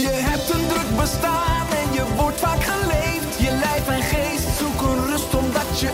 [0.00, 3.38] Je hebt een druk bestaan en je wordt vaak geleefd.
[3.38, 5.90] Je lijf en geest zoeken rust omdat je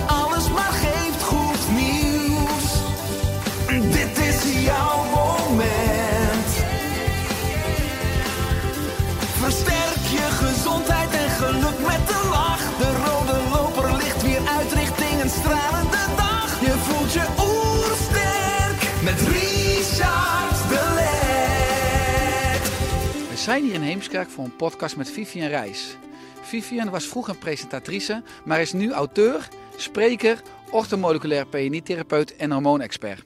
[23.46, 25.96] zijn hier in Heemskerk voor een podcast met Vivian Reis.
[26.42, 33.24] Vivian was vroeger presentatrice, maar is nu auteur, spreker, orthomoleculair PNI-therapeut en hormoonexpert.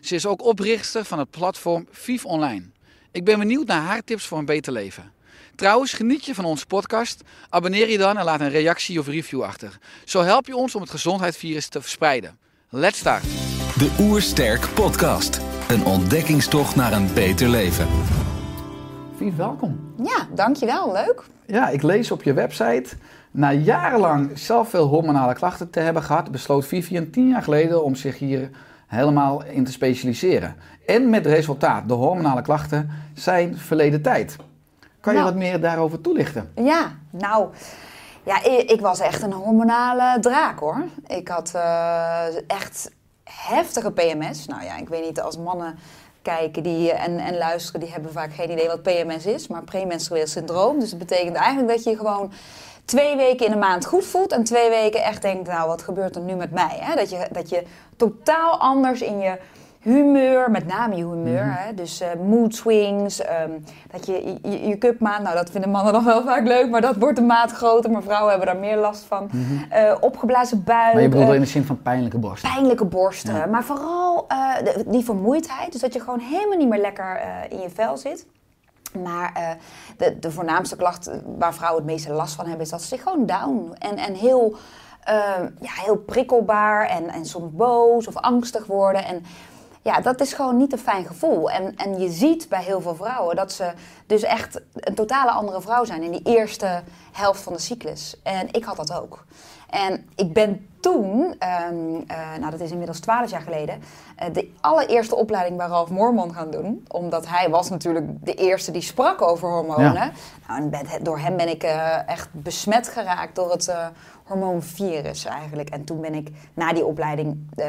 [0.00, 2.64] Ze is ook oprichter van het platform Viv Online.
[3.12, 5.12] Ik ben benieuwd naar haar tips voor een beter leven.
[5.54, 7.22] Trouwens, geniet je van onze podcast?
[7.48, 9.78] Abonneer je dan en laat een reactie of review achter.
[10.04, 12.38] Zo help je ons om het gezondheidsvirus te verspreiden.
[12.68, 13.22] Let's start!
[13.78, 15.40] De Oersterk Podcast.
[15.68, 18.15] Een ontdekkingstocht naar een beter leven.
[19.16, 19.94] Viv, welkom.
[20.02, 20.92] Ja, dankjewel.
[20.92, 21.22] Leuk.
[21.46, 22.96] Ja, ik lees op je website.
[23.30, 27.94] Na jarenlang zelf veel hormonale klachten te hebben gehad, besloot Vivian tien jaar geleden om
[27.94, 28.50] zich hier
[28.86, 30.56] helemaal in te specialiseren.
[30.86, 34.36] En met resultaat, de hormonale klachten zijn verleden tijd.
[35.00, 35.30] Kan je Nou.
[35.32, 36.50] wat meer daarover toelichten?
[36.54, 37.48] Ja, nou,
[38.22, 40.84] ja, ik, ik was echt een hormonale draak hoor.
[41.06, 42.90] Ik had eh, echt
[43.24, 44.46] heftige PMS.
[44.46, 45.78] Nou ja, ik weet niet, als mannen
[46.26, 49.46] kijken die, en, en luisteren, die hebben vaak geen idee wat PMS is.
[49.48, 50.80] Maar premenstrueel syndroom.
[50.80, 52.32] Dus dat betekent eigenlijk dat je gewoon
[52.84, 54.32] twee weken in de maand goed voelt.
[54.32, 56.78] En twee weken echt denkt, nou wat gebeurt er nu met mij?
[56.80, 56.94] Hè?
[56.94, 57.62] Dat, je, dat je
[57.96, 59.38] totaal anders in je
[59.92, 61.74] humeur, met name je humeur, hè?
[61.74, 63.50] dus eh, mood swings, ehm,
[63.90, 66.96] dat je je, je cupmaat, nou dat vinden mannen dan wel vaak leuk, maar dat
[66.96, 69.30] wordt de maat groter, maar vrouwen hebben daar meer last van.
[69.70, 72.42] Eh, opgeblazen buik, Maar je bedoelt eh, in de zin van pijnlijke borst.
[72.42, 73.46] pijnlijke borsten, Ja.
[73.46, 74.26] maar vooral
[74.64, 78.26] de- die vermoeidheid, dus dat je gewoon helemaal niet meer lekker in je vel zit.
[79.04, 79.56] Maar
[79.96, 83.02] de, de voornaamste klacht waar vrouwen het meeste last van hebben, is dat ze zich
[83.02, 84.56] gewoon down en, en heel,
[85.60, 89.04] ja, heel prikkelbaar en, en soms boos of angstig worden.
[89.04, 89.22] En
[89.86, 91.50] ja, dat is gewoon niet een fijn gevoel.
[91.50, 93.72] En, en je ziet bij heel veel vrouwen dat ze
[94.06, 96.82] dus echt een totale andere vrouw zijn in die eerste
[97.12, 98.20] helft van de cyclus.
[98.22, 99.24] En ik had dat ook.
[99.70, 103.82] En ik ben toen, ehm, eh, nou dat is inmiddels twaalf jaar geleden,
[104.16, 106.84] eh, de allereerste opleiding bij Ralf Moorman gaan doen.
[106.88, 109.92] Omdat hij was natuurlijk de eerste die sprak over hormonen.
[109.92, 110.10] Ja.
[110.48, 113.72] Nou, en ben- door hem ben ik eh, echt besmet geraakt door het
[114.26, 115.68] hormoonvirus eigenlijk.
[115.68, 117.66] En toen ben ik na die opleiding eh,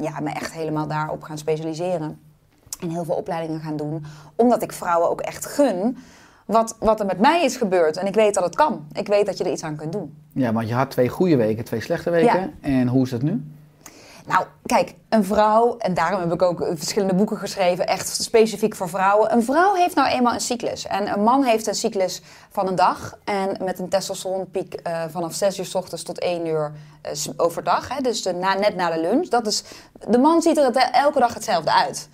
[0.00, 2.18] ja, me echt helemaal daarop gaan specialiseren.
[2.80, 4.04] En heel veel opleidingen gaan doen.
[4.36, 5.96] Omdat ik vrouwen ook echt gun
[6.46, 7.96] wat, wat er met mij is gebeurd.
[7.96, 8.86] En ik weet dat het kan.
[8.92, 10.14] Ik weet dat je er iets aan kunt doen.
[10.32, 12.40] Ja, want je had twee goede weken, twee slechte weken.
[12.40, 12.50] Ja.
[12.60, 13.42] En hoe is het nu?
[14.26, 18.88] Nou, kijk, een vrouw, en daarom heb ik ook verschillende boeken geschreven, echt specifiek voor
[18.88, 19.32] vrouwen.
[19.32, 20.86] Een vrouw heeft nou eenmaal een cyclus.
[20.86, 23.18] En een man heeft een cyclus van een dag.
[23.24, 26.72] En met een testosteronpiek eh, vanaf 6 uur s ochtends tot 1 uur
[27.02, 27.88] eh, overdag.
[27.88, 29.28] Hè, dus net na de lunch.
[29.28, 29.62] Dat is,
[30.08, 32.08] de man ziet er elke dag hetzelfde uit.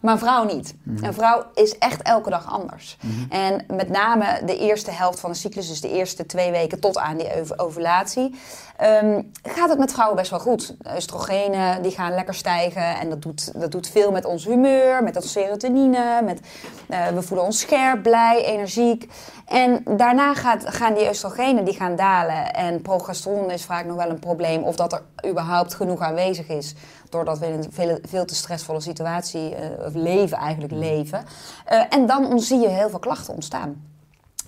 [0.00, 0.74] Maar een vrouw niet.
[1.00, 2.96] Een vrouw is echt elke dag anders.
[3.30, 6.98] En met name de eerste helft van de cyclus, dus de eerste twee weken tot
[6.98, 8.34] aan die ov- ovulatie,
[8.76, 10.74] ehm, gaat het met vrouwen best wel goed.
[10.78, 15.02] De Oestrogenen die gaan lekker stijgen en dat doet, dat doet veel met ons humeur,
[15.02, 16.20] met onze serotonine.
[16.24, 16.40] Met,
[16.88, 19.08] eh, we voelen ons scherp, blij, energiek.
[19.46, 24.10] En daarna gaat, gaan die oestrogenen die gaan dalen en progesteron is vaak nog wel
[24.10, 24.62] een probleem.
[24.62, 26.74] Of dat er überhaupt genoeg aanwezig is
[27.10, 31.24] doordat we in een veel, veel te stressvolle situatie eh, of leven eigenlijk leven.
[31.64, 33.84] Eh, en dan zie je heel veel klachten ontstaan.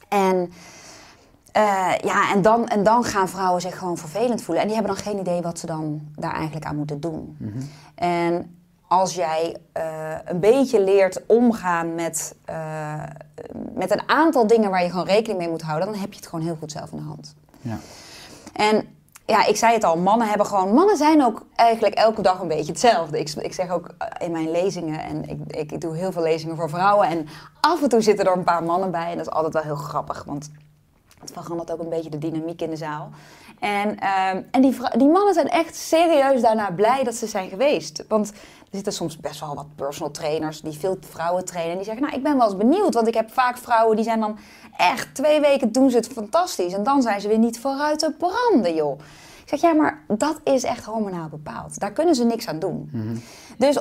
[0.08, 0.52] En,
[1.52, 4.62] eh, ja, en, dan, en dan gaan vrouwen zich gewoon vervelend voelen.
[4.62, 7.38] En die hebben dan geen idee wat ze dan daar eigenlijk aan moeten doen.
[7.94, 8.56] En
[8.88, 9.56] als jij
[10.24, 12.34] een beetje leert omgaan met,
[13.74, 16.28] met een aantal dingen waar je gewoon rekening mee moet houden, dan heb je het
[16.28, 17.34] gewoon heel goed zelf in de hand.
[17.60, 17.78] Ja.
[18.52, 18.86] En
[19.32, 20.74] ja, ik zei het al, mannen hebben gewoon.
[20.74, 23.18] Mannen zijn ook eigenlijk elke dag een beetje hetzelfde.
[23.18, 26.56] Ik, ik zeg ook eh, in mijn lezingen, en ik, ik doe heel veel lezingen
[26.56, 27.06] voor vrouwen.
[27.06, 27.28] En
[27.60, 29.10] af en toe zitten er een paar mannen bij.
[29.10, 30.24] En dat is altijd wel heel grappig.
[30.26, 30.50] Want
[31.20, 33.10] Het verandert ook een beetje de dynamiek in de zaal.
[33.60, 38.04] En, ehm, en die, die mannen zijn echt serieus daarna blij dat ze zijn geweest.
[38.08, 38.34] Want er
[38.70, 41.70] zitten soms best wel wat personal trainers die veel vrouwen trainen.
[41.70, 42.94] En die zeggen, nou, ik ben wel eens benieuwd.
[42.94, 44.38] Want ik heb vaak vrouwen die zijn dan
[44.76, 46.72] echt twee weken doen ze het fantastisch.
[46.72, 48.98] En dan zijn ze weer niet vooruit te branden, joh.
[49.52, 51.78] Zeg, ja, maar dat is echt hormonaal bepaald.
[51.78, 52.90] Daar kunnen ze niks aan doen.
[53.58, 53.78] Dus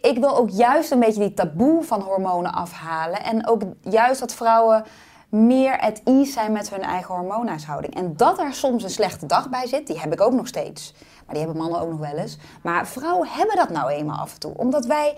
[0.00, 3.22] ik wil ook juist een beetje die taboe van hormonen afhalen.
[3.22, 4.84] En ook juist dat vrouwen
[5.28, 7.94] meer at ease zijn met hun eigen hormoonhuishouding.
[7.94, 10.94] En dat er soms een slechte dag bij zit, die heb ik ook nog steeds.
[11.26, 12.38] Maar die hebben mannen ook nog wel eens.
[12.62, 14.52] Maar vrouwen hebben dat nou eenmaal af en toe.
[14.56, 15.16] Omdat wij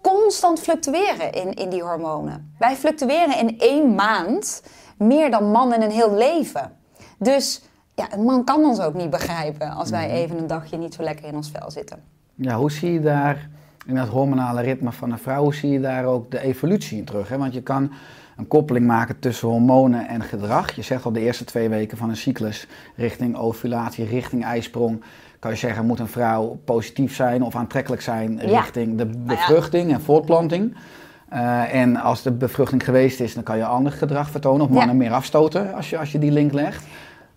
[0.00, 2.54] constant fluctueren in, in die hormonen.
[2.58, 4.62] Wij fluctueren in één maand
[4.98, 6.76] meer dan mannen in een heel leven.
[7.18, 7.62] Dus
[7.96, 11.02] ja, een man kan ons ook niet begrijpen als wij even een dagje niet zo
[11.02, 11.98] lekker in ons vel zitten.
[12.34, 13.48] Ja, hoe zie je daar
[13.86, 17.04] in dat hormonale ritme van een vrouw, hoe zie je daar ook de evolutie in
[17.04, 17.28] terug?
[17.28, 17.38] Hè?
[17.38, 17.92] Want je kan
[18.36, 20.72] een koppeling maken tussen hormonen en gedrag.
[20.72, 22.66] Je zegt al de eerste twee weken van een cyclus
[22.96, 25.02] richting ovulatie, richting ijsprong.
[25.38, 28.60] Kan je zeggen, moet een vrouw positief zijn of aantrekkelijk zijn Ja.
[28.60, 30.76] richting de bevruchting en voortplanting?
[31.28, 34.96] Eh, en als de bevruchting geweest is, dan kan je ander gedrag vertonen of mannen
[34.96, 35.02] Ja.
[35.02, 36.84] meer afstoten als je, als je die link legt.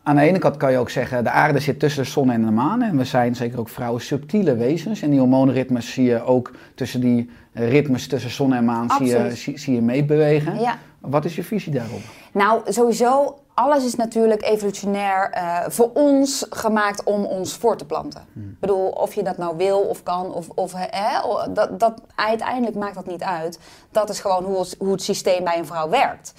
[0.10, 2.46] Aan de ene kant kan je ook zeggen, de aarde zit tussen de zon en
[2.46, 2.82] de maan.
[2.82, 5.02] En we zijn zeker ook vrouwen subtiele wezens.
[5.02, 9.36] En die hormoonritmes zie je ook tussen die ritmes tussen zon en maan zie je,
[9.36, 10.60] zie, zie je meebewegen.
[10.60, 10.78] Ja.
[11.00, 12.00] Wat is je visie daarop?
[12.34, 18.22] Nou, sowieso, alles is natuurlijk evolutionair eh, voor ons gemaakt om ons voor te planten.
[18.36, 21.20] Ik bedoel, of je dat nou wil of kan, of, of hè,
[21.54, 23.60] dat, dat, uiteindelijk maakt dat niet uit.
[23.92, 26.34] Dat is gewoon hoe, het- hoe het systeem bij een vrouw werkt.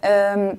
[0.00, 0.54] Ehm,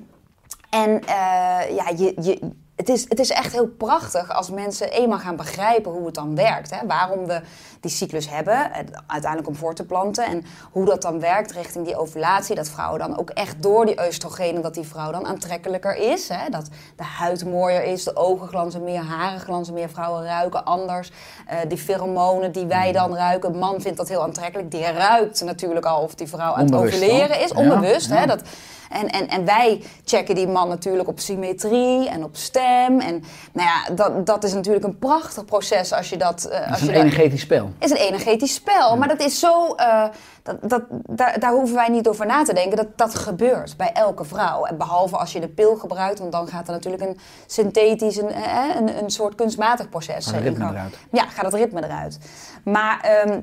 [0.74, 2.38] en eh, ja, je, je,
[2.76, 6.34] het, is, het is echt heel prachtig als mensen eenmaal gaan begrijpen hoe het dan
[6.34, 6.70] werkt.
[6.70, 6.86] Hè?
[6.86, 7.40] Waarom we
[7.80, 8.70] die cyclus hebben,
[9.06, 10.24] uiteindelijk om voor te planten.
[10.24, 12.54] En hoe dat dan werkt richting die ovulatie.
[12.54, 16.28] Dat vrouwen dan ook echt door die oestrogenen, dat die vrouw dan aantrekkelijker is.
[16.28, 16.48] Hè?
[16.48, 19.88] Dat de huid mooier is, de ogen glanzen meer, haren glanzen meer.
[19.88, 21.10] Vrouwen ruiken anders.
[21.46, 24.70] Eh, die pheromonen die wij dan ruiken, een man vindt dat heel aantrekkelijk.
[24.70, 27.52] Die ruikt natuurlijk al of die vrouw aan het ovuleren is.
[27.52, 28.16] Onbewust, ja.
[28.16, 28.26] hè?
[28.26, 28.42] Dat,
[28.90, 33.00] en, en, en wij checken die man natuurlijk op symmetrie en op stem.
[33.00, 33.22] En
[33.52, 36.42] nou ja, dat, dat is natuurlijk een prachtig proces als je dat...
[36.50, 37.70] Het als is je een dat- energetisch spel.
[37.78, 38.96] is een energetisch spel.
[38.96, 39.74] Maar dat is zo.
[39.74, 40.04] eh,
[40.42, 42.76] dat, dat, daar, daar hoeven wij niet over na te denken.
[42.76, 44.64] Dat, dat gebeurt bij elke vrouw.
[44.64, 48.30] En behalve als je de pil gebruikt, want dan gaat er natuurlijk een synthetisch, een,
[48.32, 50.70] eh, een, een soort kunstmatig proces ritme in gang.
[50.70, 50.94] eruit.
[51.12, 52.18] Ja, gaat het ritme eruit.
[52.64, 53.00] Maar.
[53.00, 53.40] ehm,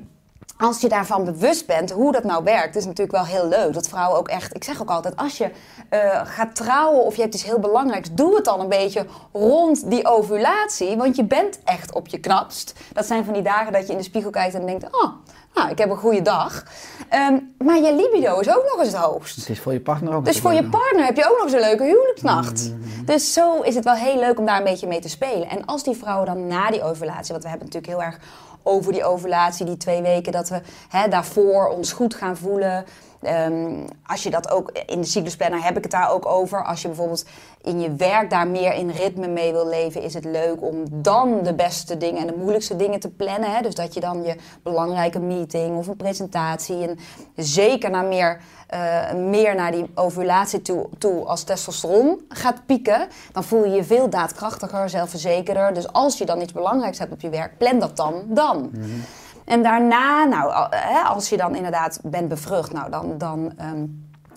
[0.62, 3.72] als je daarvan bewust bent hoe dat nou werkt, is natuurlijk wel heel leuk.
[3.72, 4.54] Dat vrouwen ook echt.
[4.54, 5.50] Ik zeg ook altijd: als je
[5.88, 9.90] eh, gaat trouwen of je hebt iets heel belangrijks, doe het dan een beetje rond
[9.90, 10.96] die ovulatie.
[10.96, 12.74] Want je bent echt op je knapst.
[12.92, 15.12] Dat zijn van die dagen dat je in de spiegel kijkt en denkt: oh,
[15.54, 16.64] nou, ik heb een goede dag.
[17.08, 19.36] Ehm, maar je libido is ook nog eens het hoogst.
[19.36, 21.52] Het is voor je partner ook Dus voor je partner heb je ook nog eens
[21.52, 22.72] een leuke huwelijksnacht.
[23.04, 25.48] Dus zo is het wel heel leuk om daar een beetje mee te spelen.
[25.48, 28.18] En als die vrouwen dan na die ovulatie, want we hebben natuurlijk heel erg
[28.62, 32.84] over die ovulatie, die twee weken, dat we hè, daarvoor ons goed gaan voelen.
[33.22, 36.64] Ehm, als je dat ook in de cyclusplanner heb ik het daar ook over.
[36.64, 37.24] Als je bijvoorbeeld
[37.62, 41.42] in je werk daar meer in ritme mee wil leven, is het leuk om dan
[41.42, 43.50] de beste dingen en de moeilijkste dingen te plannen.
[43.50, 43.60] Hè?
[43.62, 46.98] Dus dat je dan je belangrijke meeting of een presentatie en
[47.36, 53.44] zeker naar meer, eh, meer naar die ovulatie toe, toe als testosteron gaat pieken, dan
[53.44, 55.74] voel je je veel daadkrachtiger, zelfverzekerder.
[55.74, 58.70] Dus als je dan iets belangrijks hebt op je werk, plan dat dan dan.
[59.44, 60.70] En daarna, nou,
[61.04, 63.86] als je dan inderdaad bent bevrucht, nou, dan, dan, ehm,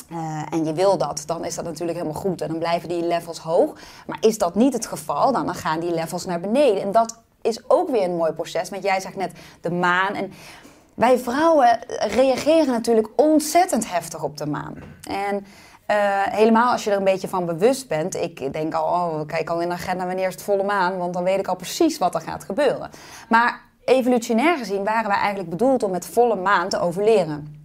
[0.10, 2.42] eh, en je wil dat, dan is dat natuurlijk helemaal goed.
[2.42, 3.74] En dan blijven die levels hoog.
[4.08, 6.82] Maar is dat niet het geval, dan, dan gaan die levels naar beneden.
[6.82, 8.70] En dat is ook weer een mooi proces.
[8.70, 10.14] Want jij zegt net de maan.
[10.14, 10.32] En
[10.94, 14.76] wij vrouwen reageren natuurlijk ontzettend heftig op de maan.
[15.10, 15.46] En
[15.86, 18.16] eh, helemaal als je er een beetje van bewust bent.
[18.16, 20.98] Ik denk al, oh, kijk al in de agenda wanneer is het volle maan.
[20.98, 22.90] Want dan weet ik al precies wat er gaat gebeuren.
[23.30, 27.64] Maar evolutionair gezien waren wij eigenlijk bedoeld om met volle maan te overleren.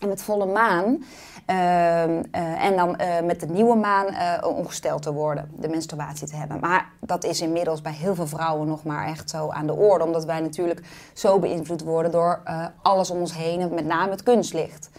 [0.00, 1.04] En met volle maan
[1.46, 6.26] ehm, eh, en dan eh, met de nieuwe maan eh, ongesteld te worden, de menstruatie
[6.26, 6.60] te hebben.
[6.60, 10.04] Maar dat is inmiddels bij heel veel vrouwen nog maar echt zo aan de orde,
[10.04, 10.80] omdat wij natuurlijk
[11.12, 12.42] zo beïnvloed worden door
[12.82, 14.90] alles om ons heen, en met name het kunstlicht.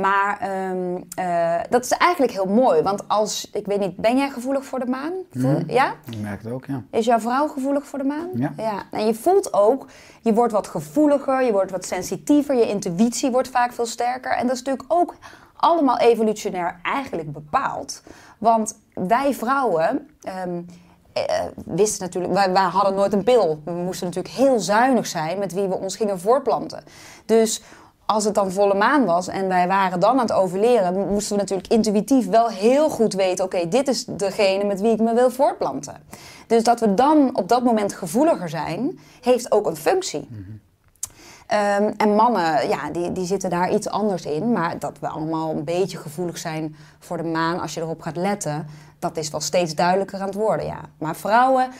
[0.00, 4.30] Maar ehm, eh, dat is eigenlijk heel mooi, want als, ik weet niet, ben jij
[4.30, 5.12] gevoelig voor de maan?
[5.32, 5.94] Voel- Ja?
[6.10, 6.82] Ik merk het ook, ja.
[6.90, 8.28] Is jouw vrouw gevoelig voor de maan?
[8.56, 8.82] Ja.
[8.90, 9.86] En je voelt ook,
[10.22, 14.32] je wordt wat gevoeliger, je wordt wat sensitiever, je intuïtie wordt vaak veel sterker.
[14.32, 15.14] En dat is natuurlijk ook
[15.56, 18.02] allemaal evolutionair eigenlijk bepaald.
[18.38, 20.60] Want wij vrouwen ehm,
[21.12, 21.22] eh,
[21.64, 23.60] wisten natuurlijk, wij, wij hadden nooit een pil.
[23.64, 26.84] We moesten natuurlijk heel zuinig zijn met wie we ons gingen voortplanten.
[27.26, 27.62] Dus
[28.06, 31.40] als het dan volle maan was en wij waren dan aan het overleren, moesten we
[31.40, 35.30] natuurlijk intuïtief wel heel goed weten: oké, dit is degene met wie ik me wil
[35.30, 35.96] voortplanten.
[36.46, 40.28] Dus dat we dan op dat moment gevoeliger zijn, heeft ook een functie.
[41.46, 44.52] Ehm, en mannen, ja, die, die zitten daar iets anders in.
[44.52, 48.16] Maar dat we allemaal een beetje gevoelig zijn voor de maan als je erop gaat
[48.16, 48.66] letten,
[48.98, 50.80] dat is wel steeds duidelijker aan het worden, ja.
[50.98, 51.70] Maar vrouwen,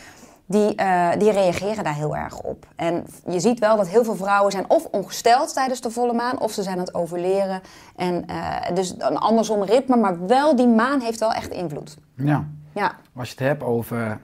[0.46, 2.66] die, eh, die reageren daar heel erg op.
[2.76, 6.40] En je ziet wel dat heel veel vrouwen zijn of ongesteld tijdens de volle maan,
[6.40, 7.60] of ze zijn aan het overleren.
[7.96, 11.96] En uh, dus een andersom ritme, maar wel die maan heeft wel echt invloed.
[12.16, 12.44] Ja.
[12.72, 12.94] Ja.
[13.16, 14.20] Als je het hebt over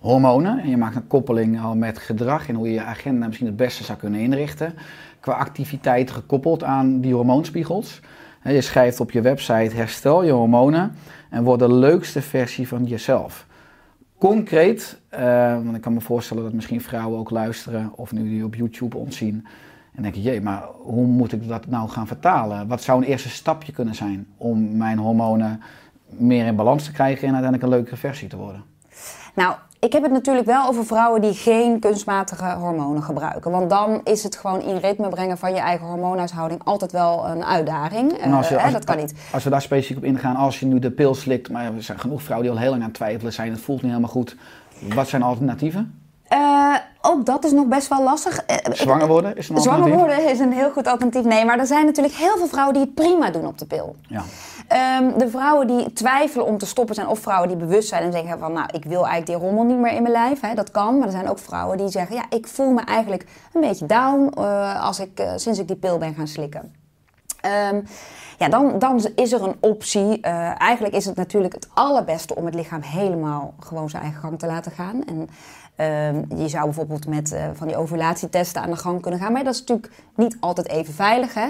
[0.00, 3.46] hormonen en je maakt een koppeling al met gedrag en hoe je je agenda misschien
[3.46, 4.74] het beste zou kunnen inrichten,
[5.20, 8.00] qua activiteit gekoppeld aan die hormoonspiegels.
[8.44, 10.96] Je schrijft op je website herstel je hormonen
[11.30, 13.46] en word de leukste versie van jezelf.
[14.22, 18.44] Concreet, uh, want ik kan me voorstellen dat misschien vrouwen ook luisteren of nu die
[18.44, 19.46] op YouTube ons zien.
[19.94, 22.68] En denken, jee, maar hoe moet ik dat nou gaan vertalen?
[22.68, 25.62] Wat zou een eerste stapje kunnen zijn om mijn hormonen
[26.06, 28.62] meer in balans te krijgen en uiteindelijk een leukere versie te worden?
[29.34, 29.54] Nou,
[29.86, 33.50] ik heb het natuurlijk wel over vrouwen die geen kunstmatige hormonen gebruiken.
[33.50, 37.44] Want dan is het gewoon in ritme brengen van je eigen hormoonhuishouding altijd wel een
[37.44, 38.12] uitdaging.
[38.12, 39.14] En als je, uh, als, dat kan niet.
[39.32, 41.98] Als we daar specifiek op ingaan, als je nu de pil slikt, maar er zijn
[41.98, 44.36] genoeg vrouwen die al heel lang aan het twijfelen zijn, het voelt niet helemaal goed.
[44.94, 46.00] Wat zijn alternatieven?
[46.32, 48.40] Uh, ook dat is nog best wel lastig.
[48.50, 51.24] Uh, Zwanger worden is een Zwanger worden is een heel goed alternatief.
[51.24, 53.96] Nee, maar er zijn natuurlijk heel veel vrouwen die het prima doen op de pil.
[54.08, 54.22] Ja.
[54.98, 58.12] Um, de vrouwen die twijfelen om te stoppen zijn of vrouwen die bewust zijn en
[58.12, 60.40] zeggen van nou ik wil eigenlijk die rommel niet meer in mijn lijf.
[60.40, 63.26] Hè, dat kan, maar er zijn ook vrouwen die zeggen ja ik voel me eigenlijk
[63.52, 66.74] een beetje down uh, als ik, uh, sinds ik die pil ben gaan slikken.
[67.70, 67.84] Um,
[68.38, 70.18] ja, dan, dan is er een optie.
[70.26, 74.38] Uh, eigenlijk is het natuurlijk het allerbeste om het lichaam helemaal gewoon zijn eigen gang
[74.38, 75.04] te laten gaan.
[75.04, 75.28] En
[75.76, 79.32] uh, je zou bijvoorbeeld met van die ovulatietesten aan de gang kunnen gaan.
[79.32, 81.34] Maar dat is natuurlijk niet altijd even veilig.
[81.34, 81.48] Hè?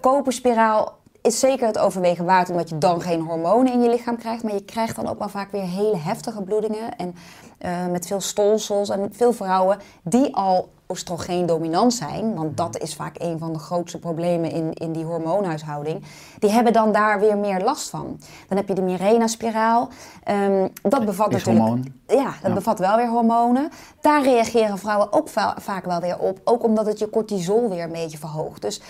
[0.00, 4.42] Koperspiraal is zeker het overwegen waard, omdat je dan geen hormonen in je lichaam krijgt.
[4.42, 6.96] Maar je krijgt dan ook wel vaak weer hele heftige bloedingen.
[6.96, 7.14] En
[7.60, 8.88] uh, met veel stolsels.
[8.88, 13.58] En veel vrouwen die al oestrogeen dominant zijn, want dat is vaak een van de
[13.58, 16.02] grootste problemen in, in die hormoonhuishouding,
[16.38, 18.20] die hebben dan daar weer meer last van.
[18.48, 19.88] Dan heb je de Mirena-spiraal.
[20.30, 21.66] Um, dat bevat is natuurlijk.
[21.66, 21.92] hormoon.
[22.06, 22.52] Ja, dat Ja.
[22.52, 23.70] bevat wel weer hormonen.
[24.00, 26.40] Daar reageren vrouwen ook va- vaak wel weer op.
[26.44, 28.62] Ook omdat het je cortisol weer een beetje verhoogt.
[28.62, 28.80] Dus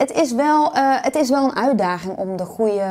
[0.00, 2.84] het is, wel, uh, het is wel een uitdaging om de goede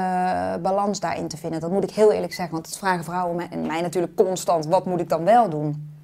[0.61, 1.59] balans daarin te vinden.
[1.59, 2.53] Dat moet ik heel eerlijk zeggen.
[2.53, 5.97] Want het vragen vrouwen en mij natuurlijk constant: wat moet ik dan wel doen?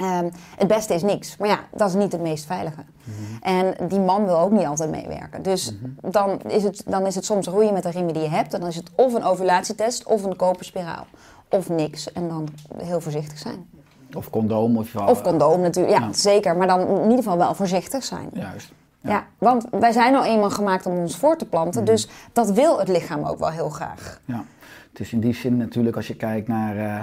[0.00, 1.36] Um, het beste is niks.
[1.36, 2.80] Maar ja, dat is niet het meest veilige.
[3.04, 3.42] Mm -hmm.
[3.42, 5.42] En die man wil ook niet altijd meewerken.
[5.42, 6.10] Dus mm -hmm.
[6.10, 8.54] dan, is het, dan is het soms roeien met de riemen die je hebt.
[8.54, 11.06] En dan is het of een ovulatietest of een koperspiraal.
[11.48, 12.12] Of niks.
[12.12, 12.48] En dan
[12.82, 13.68] heel voorzichtig zijn.
[14.16, 14.76] Of condoom.
[14.76, 16.56] Of, of condoom natuurlijk, ja, ja, zeker.
[16.56, 18.28] Maar dan in ieder geval wel voorzichtig zijn.
[18.32, 18.72] Juist.
[19.00, 19.10] Ja.
[19.10, 19.26] ja.
[19.38, 21.80] want wij zijn nou eenmaal gemaakt om ons voor te planten.
[21.80, 21.96] Mm -hmm.
[21.96, 24.20] Dus dat wil het lichaam ook wel heel graag.
[24.24, 24.44] Ja,
[24.90, 26.76] het is in die zin natuurlijk als je kijkt naar...
[26.76, 27.00] Uh,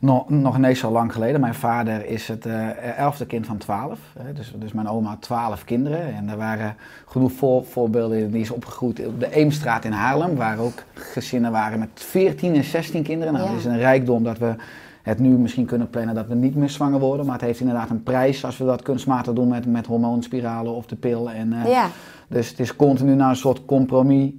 [0.00, 1.40] nog, nog ineens zo lang geleden.
[1.40, 3.98] Mijn vader is het uh, elfde kind van twaalf.
[4.34, 6.14] Dus, dus mijn oma had twaalf kinderen.
[6.14, 8.30] En er waren genoeg voor, voorbeelden.
[8.30, 10.36] Die is opgegroeid op de Eemstraat in Haarlem.
[10.36, 13.32] Waar ook gezinnen waren met 14 en 16 kinderen.
[13.32, 13.50] Nou, ja.
[13.50, 14.54] dat is een rijkdom dat we
[15.02, 17.26] het nu misschien kunnen plannen dat we niet meer zwanger worden.
[17.26, 20.86] Maar het heeft inderdaad een prijs als we dat kunstmatig doen met, met hormoonspiralen of
[20.86, 21.30] de pil.
[21.30, 21.88] En, uh, ja.
[22.28, 24.32] Dus het is continu naar een soort compromis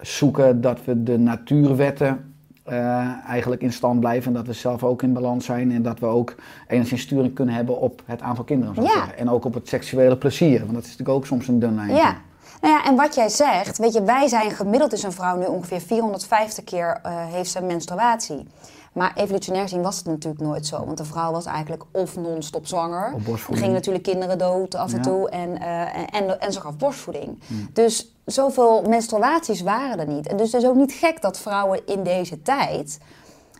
[0.00, 2.34] zoeken dat we de natuurwetten
[2.68, 4.26] uh, eigenlijk in stand blijven.
[4.26, 5.72] En dat we zelf ook in balans zijn.
[5.72, 6.34] En dat we ook
[6.68, 8.82] enigszins sturing kunnen hebben op het aantal kinderen.
[8.82, 9.14] Ja.
[9.16, 10.58] En ook op het seksuele plezier.
[10.58, 11.94] Want dat is natuurlijk ook soms een dun lijn.
[11.94, 12.16] Ja.
[12.60, 15.44] Nou ja, en wat jij zegt, weet je, wij zijn gemiddeld is een vrouw nu
[15.44, 18.46] ongeveer 450 keer uh, heeft ze menstruatie.
[18.94, 20.84] Maar evolutionair gezien was het natuurlijk nooit zo.
[20.84, 23.14] Want de vrouw was eigenlijk of non-stop zwanger.
[23.50, 25.02] Er gingen natuurlijk kinderen dood af en ja.
[25.02, 25.30] toe.
[25.30, 27.42] En, uh, en, en, en ze gaf borstvoeding.
[27.46, 27.68] Hmm.
[27.72, 30.26] Dus zoveel menstruaties waren er niet.
[30.26, 32.98] En dus het is ook niet gek dat vrouwen in deze tijd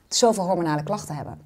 [0.08, 1.40] zoveel hormonale klachten hebben.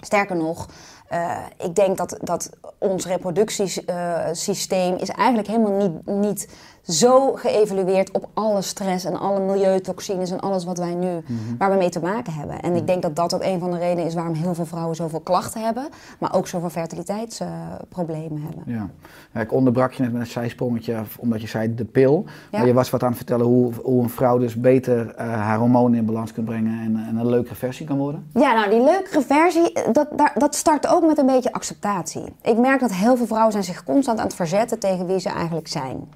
[0.00, 0.68] Sterker nog,
[1.12, 6.48] uh, ik denk dat, dat ons reproductiesysteem is eigenlijk helemaal niet, niet
[6.90, 11.56] zo geëvalueerd op alle stress en alle milieutoxines en alles wat wij nu, mm -hmm.
[11.58, 12.60] waar we mee te maken hebben.
[12.60, 14.96] En ik denk dat dat ook een van de redenen is waarom heel veel vrouwen
[14.96, 18.62] zoveel klachten hebben, maar ook zoveel fertiliteitsproblemen uh, hebben.
[18.66, 18.88] Ja.
[19.32, 22.24] ja, ik onderbrak je net met een zijsprongetje, omdat je zei de pil.
[22.50, 22.58] Ja.
[22.58, 25.58] Maar je was wat aan het vertellen hoe, hoe een vrouw dus beter uh, haar
[25.58, 28.26] hormonen in balans kunt brengen en, en, een leukere versie kan worden.
[28.34, 32.24] Ja, nou die leukere versie, dat, daar, dat start ook met een beetje acceptatie.
[32.42, 35.28] Ik merk dat heel veel vrouwen zijn zich constant aan het verzetten tegen wie ze
[35.28, 36.08] eigenlijk zijn.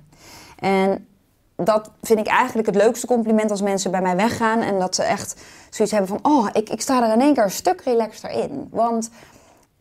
[0.58, 1.06] En
[1.56, 4.60] dat vind ik eigenlijk het leukste compliment als mensen bij mij weggaan.
[4.60, 7.42] En dat ze echt zoiets hebben van, oh, ik, ik sta er in één keer
[7.42, 8.68] een stuk relaxter in.
[8.70, 9.10] Want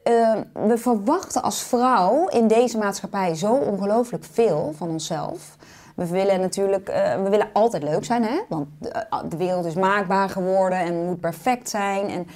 [0.03, 5.57] eh, we verwachten als vrouw in deze maatschappij zo ongelooflijk veel van onszelf.
[5.95, 8.41] We willen natuurlijk, eh, we willen altijd leuk zijn, hè?
[8.49, 12.09] want de, eh, de wereld is maakbaar geworden en moet perfect zijn.
[12.09, 12.27] En,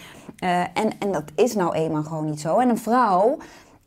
[0.74, 2.58] en, en dat is nou eenmaal gewoon niet zo.
[2.58, 3.38] En een vrouw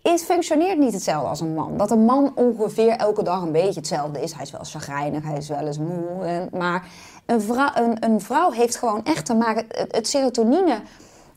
[0.02, 1.76] is, functioneert niet hetzelfde als een man.
[1.76, 4.32] Dat een man ongeveer elke dag een beetje hetzelfde is.
[4.32, 6.24] Hij is wel chagrijnig, hij is wel eens moe.
[6.24, 6.88] En, maar
[7.26, 9.64] een vrouw, een, een vrouw heeft gewoon echt te maken...
[9.68, 10.80] Het, het serotonine...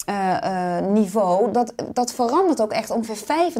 [0.06, 3.52] eh, eh, dat, dat verandert ook echt ongeveer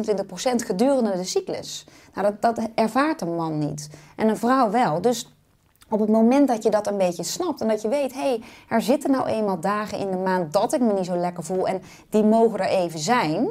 [0.62, 1.86] 25% gedurende de cyclus.
[2.14, 3.88] Nou, dat, dat ervaart een man niet.
[4.16, 5.00] En een vrouw wel.
[5.00, 5.34] Dus
[5.88, 8.42] op het moment dat je dat een beetje snapt en dat je weet, hé, hey,
[8.68, 11.68] er zitten nou eenmaal dagen in de maand dat ik me niet zo lekker voel
[11.68, 13.48] en die mogen er even zijn.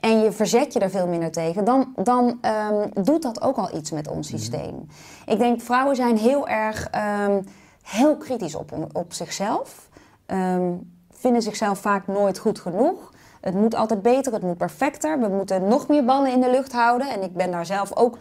[0.00, 3.76] En je verzet je er veel minder tegen, dan, dan ehm, doet dat ook al
[3.76, 4.86] iets met ons systeem.
[5.26, 7.40] Ik denk, vrouwen zijn heel erg ehm,
[7.82, 9.88] heel kritisch op, op zichzelf.
[10.26, 10.72] Ehm,
[11.10, 13.12] vinden zichzelf vaak nooit goed genoeg.
[13.40, 15.20] Het moet altijd beter, het moet perfecter.
[15.20, 17.10] We moeten nog meer ballen in de lucht houden.
[17.10, 18.18] En ik ben daar zelf ook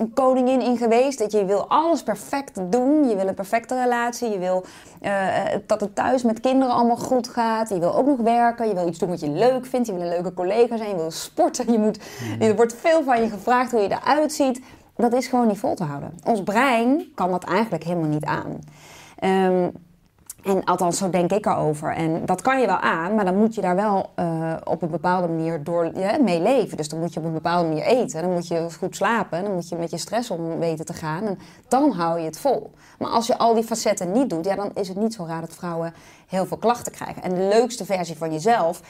[0.00, 1.18] een koningin in geweest.
[1.18, 3.08] Dat je wil alles perfect doen.
[3.08, 4.30] Je wil een perfecte relatie.
[4.30, 4.64] Je wil
[5.00, 5.34] eh,
[5.66, 7.68] dat het thuis met kinderen allemaal goed gaat.
[7.68, 8.68] Je wil ook nog werken.
[8.68, 9.86] Je wil iets doen wat je leuk vindt.
[9.86, 10.90] Je wil een leuke collega zijn.
[10.90, 11.72] Je wil sporten.
[11.72, 11.98] Je moet,
[12.40, 14.60] Er wordt veel van je gevraagd hoe je eruit ziet.
[14.96, 16.18] Dat is gewoon niet vol te houden.
[16.24, 18.58] Ons brein kan dat eigenlijk helemaal niet aan.
[19.18, 19.68] Ehm,
[20.44, 21.94] en althans, zo denk ik erover.
[21.94, 24.90] En dat kan je wel aan, maar dan moet je daar wel uh, op een
[24.90, 26.76] bepaalde manier door, ja, mee leven.
[26.76, 28.22] Dus dan moet je op een bepaalde manier eten.
[28.22, 29.42] Dan moet je goed slapen.
[29.42, 31.26] Dan moet je met je stress om weten te gaan.
[31.26, 32.70] En dan hou je het vol.
[32.98, 35.40] Maar als je al die facetten niet doet, ja, dan is het niet zo raar
[35.40, 35.94] dat vrouwen
[36.28, 37.22] heel veel klachten krijgen.
[37.22, 38.82] En de leukste versie van jezelf.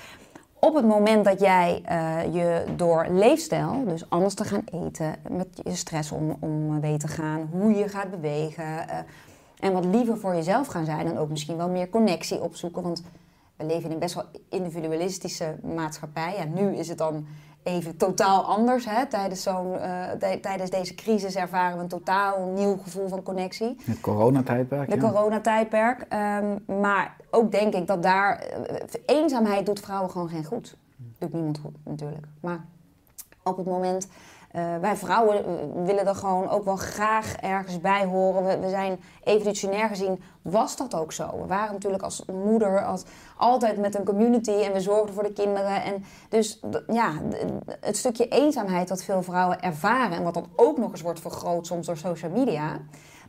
[0.58, 5.48] Op het moment dat jij uh, je door leefstijl, dus anders te gaan eten, met
[5.62, 8.64] je stress om, om weet te gaan, hoe je gaat bewegen,
[9.60, 12.82] en wat liever voor jezelf gaan zijn en ook misschien wel meer connectie opzoeken.
[12.82, 13.02] Want
[13.56, 16.36] we leven in een best wel individualistische maatschappij.
[16.36, 17.26] En nu is het dan
[17.62, 18.84] even totaal anders.
[18.84, 19.06] Hè?
[19.06, 23.76] Tijdens, zo'n, uh, tijdens deze crisis ervaren we een totaal nieuw gevoel van connectie.
[23.84, 24.90] Het coronatijdperk.
[24.90, 25.10] De ja.
[25.10, 26.06] coronatijdperk.
[26.12, 28.46] Um, maar ook denk ik dat daar...
[28.70, 28.76] Uh,
[29.06, 30.76] eenzaamheid doet vrouwen gewoon geen goed.
[31.18, 32.26] Doet niemand goed natuurlijk.
[32.40, 32.64] Maar
[33.42, 34.08] op het moment...
[34.56, 35.44] Uh, wij vrouwen
[35.84, 38.44] willen er gewoon ook wel graag ergens bij horen.
[38.44, 41.40] We, we, zijn evolutionair gezien, was dat ook zo.
[41.40, 43.04] We waren natuurlijk als moeder als,
[43.36, 45.82] altijd met een community en we zorgden voor de kinderen.
[45.82, 47.12] En dus ja,
[47.80, 50.16] het stukje eenzaamheid dat veel vrouwen ervaren...
[50.16, 52.78] en wat dan ook nog eens wordt vergroot soms door social media...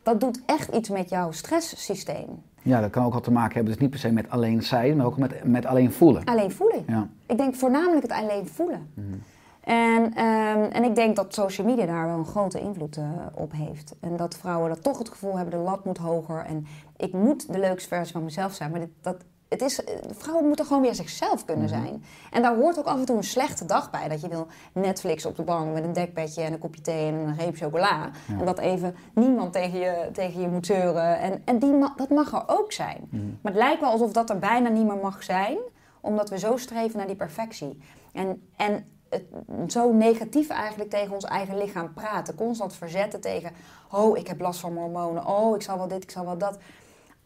[0.02, 2.42] dat doet echt iets met jouw stresssysteem.
[2.62, 4.96] Ja, dat kan ook al te maken hebben, dus niet per se met alleen zijn,
[4.96, 6.24] maar ook met, met alleen voelen.
[6.24, 6.84] Alleen voelen.
[6.86, 7.08] Ja.
[7.26, 8.90] Ik denk voornamelijk het alleen voelen.
[8.94, 9.22] Mm.
[9.62, 13.52] En, um, en ik denk dat social media daar wel een grote invloed uh, op
[13.52, 13.94] heeft.
[14.00, 16.44] En dat vrouwen dat toch het gevoel hebben, de lat moet hoger.
[16.44, 18.70] En ik moet de leukste versie van mezelf zijn.
[18.70, 19.16] Maar dit, dat,
[19.48, 21.84] het is, vrouwen moeten gewoon weer zichzelf kunnen mm-hmm.
[21.84, 22.04] zijn.
[22.30, 24.08] En daar hoort ook af en toe een slechte dag bij.
[24.08, 27.14] Dat je wil Netflix op de bank met een dekbedje en een kopje thee en
[27.14, 28.10] een reep chocola.
[28.28, 28.38] Ja.
[28.38, 31.18] En dat even niemand tegen je, tegen je moet zeuren.
[31.18, 33.08] En, en die, dat mag er ook zijn.
[33.10, 33.38] Mm-hmm.
[33.42, 35.58] Maar het lijkt wel alsof dat er bijna niet meer mag zijn.
[36.00, 37.78] Omdat we zo streven naar die perfectie.
[38.12, 42.34] En, en het, zo negatief eigenlijk tegen ons eigen lichaam praten.
[42.34, 43.50] Constant verzetten tegen,
[43.90, 45.26] oh, ik heb last van hormonen.
[45.26, 46.58] Oh, ik zal wel dit, ik zal wel dat.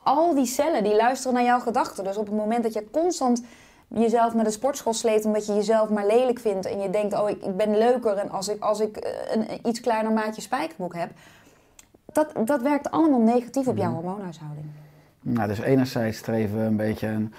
[0.03, 2.05] Al die cellen die luisteren naar jouw gedachten.
[2.05, 3.43] Dus op het moment dat je constant
[3.89, 7.31] jezelf naar de sportschool sleept omdat je jezelf maar lelijk vindt en je denkt, oh,
[7.31, 8.97] ik, ik ben leuker en als ik, als ik
[9.31, 11.11] een, een iets kleiner maatje spijkerbroek heb,
[12.13, 14.67] dat, dat werkt allemaal negatief op jouw hormoonhuishouding.
[15.21, 17.35] Nou, dus enerzijds streven we een beetje een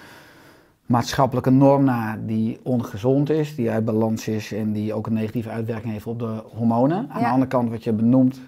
[0.88, 5.50] maatschappelijke norm na die ongezond is, die uit balans is en die ook een negatieve
[5.50, 6.96] uitwerking heeft op de hormonen.
[6.98, 7.26] Aan ja.
[7.26, 8.40] de andere kant, wat je benoemt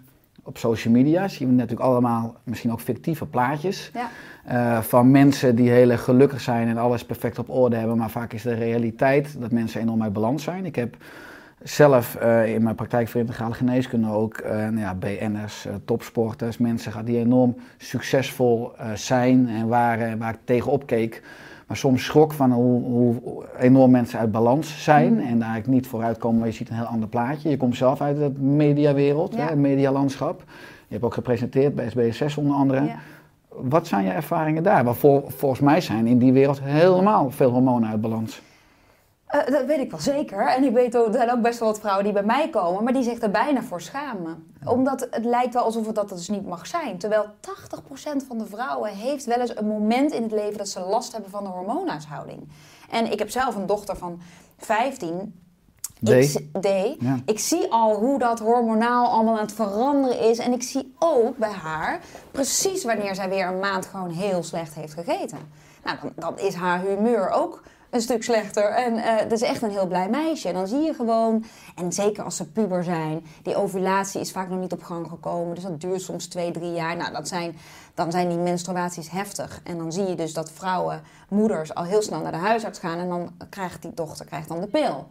[0.43, 4.09] op social media, zien we natuurlijk allemaal misschien ook fictieve plaatjes ja.
[4.77, 8.11] uh, van mensen die heel erg gelukkig zijn en alles perfect op orde hebben, maar
[8.11, 10.65] vaak is de realiteit dat mensen enorm uit balans zijn.
[10.65, 10.97] Ik heb
[11.63, 17.05] zelf uh, in mijn praktijk voor integrale geneeskunde ook uh, nou ja, BN'ers, topsporters, mensen
[17.05, 21.23] die enorm succesvol zijn en waren, waar ik tegenop keek
[21.71, 25.19] maar soms schrok van hoe, hoe, enorm mensen uit balans zijn mm.
[25.19, 27.51] en daar eigenlijk niet vooruit komen, maar je ziet een heel ander plaatje.
[27.51, 29.41] Je komt zelf uit de mediawereld, ja.
[29.41, 30.43] hè, het medialandschap.
[30.47, 32.85] Je hebt ook gepresenteerd bij SBS6 onder andere.
[32.85, 32.99] Ja.
[33.49, 34.85] Wat zijn je ervaringen daar?
[34.85, 38.43] Want vol, volgens mij zijn in die wereld helemaal veel hormonen uit balans.
[39.35, 40.47] Uh, dat weet ik wel zeker.
[40.47, 42.85] En ik weet ook, er zijn ook best wel wat vrouwen die bij mij komen,
[42.85, 44.53] maar die zich er bijna voor schamen.
[44.65, 46.99] Omdat het lijkt wel alsof het dat dus niet mag zijn.
[46.99, 47.27] Terwijl
[48.23, 51.13] 80% van de vrouwen heeft wel eens een moment in het leven dat ze last
[51.13, 52.49] hebben van de hormoonhuishouding.
[52.91, 54.21] En ik heb zelf een dochter van
[54.59, 55.35] 15.
[56.05, 56.09] D.
[56.09, 56.67] Ik, D.
[57.03, 57.19] Ja.
[57.25, 60.39] ik zie al hoe dat hormonaal allemaal aan het veranderen is.
[60.39, 64.75] En ik zie ook bij haar precies wanneer zij weer een maand gewoon heel slecht
[64.75, 65.39] heeft gegeten.
[65.85, 68.65] Nou, dan, dan is haar humeur ook een stuk slechter.
[68.65, 70.49] En eh dat is echt een heel blij meisje.
[70.49, 74.49] En dan zie je gewoon, en zeker als ze puber zijn, die ovulatie is vaak
[74.49, 75.55] nog niet op gang gekomen.
[75.55, 76.97] Dus dat duurt soms twee, drie jaar.
[76.97, 77.57] Nou, dat zijn,
[77.95, 79.61] dan zijn die menstruaties heftig.
[79.65, 82.99] En dan zie je dus dat vrouwen, moeders, al heel snel naar de huisarts gaan.
[82.99, 85.07] En dan krijgt die dochter krijgt dan de pil.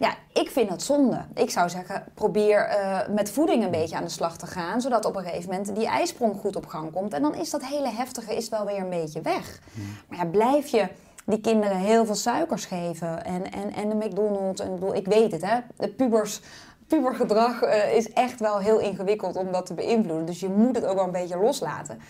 [0.00, 1.24] Ja, ik vind dat zonde.
[1.34, 5.04] Ik zou zeggen, probeer eh, met voeding een beetje aan de slag te gaan, zodat
[5.04, 7.14] op een gegeven moment die ijsprong goed op gang komt.
[7.14, 9.60] En dan is dat hele heftige is wel weer een beetje weg.
[10.08, 10.88] Maar ja, blijf je
[11.26, 14.60] die kinderen heel veel suikers geven en, en, en de McDonald's.
[14.60, 15.58] En, ik bedoel, ik weet het, hè.
[15.76, 16.40] De pubers,
[16.86, 20.26] pubergedrag eh, is echt wel heel ingewikkeld om dat te beïnvloeden.
[20.26, 22.00] Dus je moet het ook wel een beetje loslaten.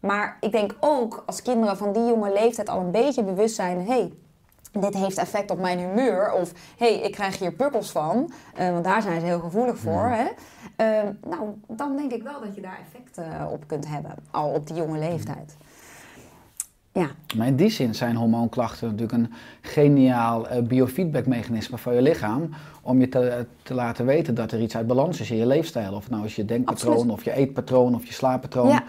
[0.00, 3.86] Maar ik denk ook, als kinderen van die jonge leeftijd al een beetje bewust zijn...
[3.86, 4.12] Hey,
[4.72, 6.32] dit heeft effect op mijn humeur.
[6.32, 8.32] Of hé, hey, ik krijg hier pukkels van.
[8.54, 10.08] eh, want daar zijn ze heel gevoelig voor.
[10.08, 10.26] Hè?
[10.76, 13.20] Eh, nou, dan denk ik wel dat je daar effect
[13.50, 14.14] op kunt hebben.
[14.30, 15.56] Al op die jonge leeftijd.
[15.58, 15.71] Ja,
[17.36, 22.50] Maar in die zin zijn hormoonklachten natuurlijk een geniaal eh, biofeedbackmechanisme van je lichaam.
[22.82, 25.94] Om je te, te laten weten dat er iets uit balans is in je leefstijl.
[25.94, 27.12] Of het nou is je denkpatroon, Absoluut.
[27.12, 28.68] of je eetpatroon, of je slaappatroon.
[28.68, 28.84] Ja.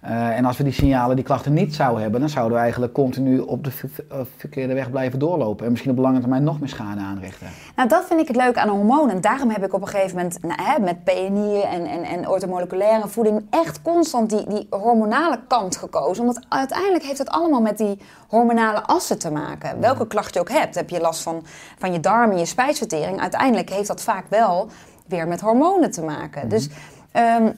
[0.00, 2.92] Eh, en als we die signalen, die klachten niet zouden hebben, dan zouden we eigenlijk
[2.92, 3.70] continu op de
[4.08, 5.64] eh, verkeerde weg blijven doorlopen.
[5.64, 7.46] En misschien op lange termijn nog meer schade aanrichten.
[7.76, 9.20] Nou, dat vind ik het leuke aan hormonen.
[9.20, 13.08] Daarom heb ik op een gegeven moment nou, hè, met PNI en, en, en orthomoleculaire
[13.08, 16.22] voeding echt constant die, die hormonale kant gekozen.
[16.22, 19.80] Omdat uiteindelijk heeft het allemaal met die hormonale assen te maken.
[19.80, 20.74] Welke klacht je ook hebt.
[20.74, 21.44] Heb je last van,
[21.78, 23.20] van je darmen, je spijsvertering.
[23.20, 24.68] Uiteindelijk heeft dat vaak wel
[25.06, 26.48] weer met hormonen te maken.
[26.48, 26.68] Dus...
[27.12, 27.50] ehm,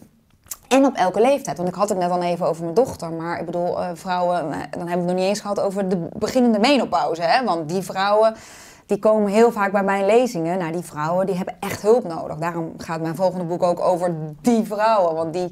[0.72, 1.56] en op elke leeftijd.
[1.56, 3.12] Want ik had het net al even over mijn dochter.
[3.12, 5.88] Maar ik bedoel, eh, vrouwen, eh, dan hebben we het nog niet eens gehad over
[5.88, 7.22] de beginnende menopauze.
[7.22, 7.44] Hè?
[7.44, 8.34] Want die vrouwen,
[8.86, 10.58] die komen heel vaak bij mijn lezingen.
[10.58, 12.36] Nou, die vrouwen, die hebben echt hulp nodig.
[12.36, 15.14] Daarom gaat mijn volgende boek ook over die vrouwen.
[15.14, 15.50] Want die...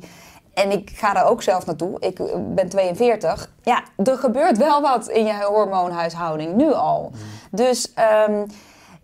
[0.54, 2.00] En ik ga daar ook zelf naartoe.
[2.00, 3.50] Ik eh, ben 42.
[3.62, 7.10] Ja, er gebeurt wel wat in je hormoonhuishouding, nu al.
[7.50, 7.94] Dus...
[7.94, 8.42] ehm,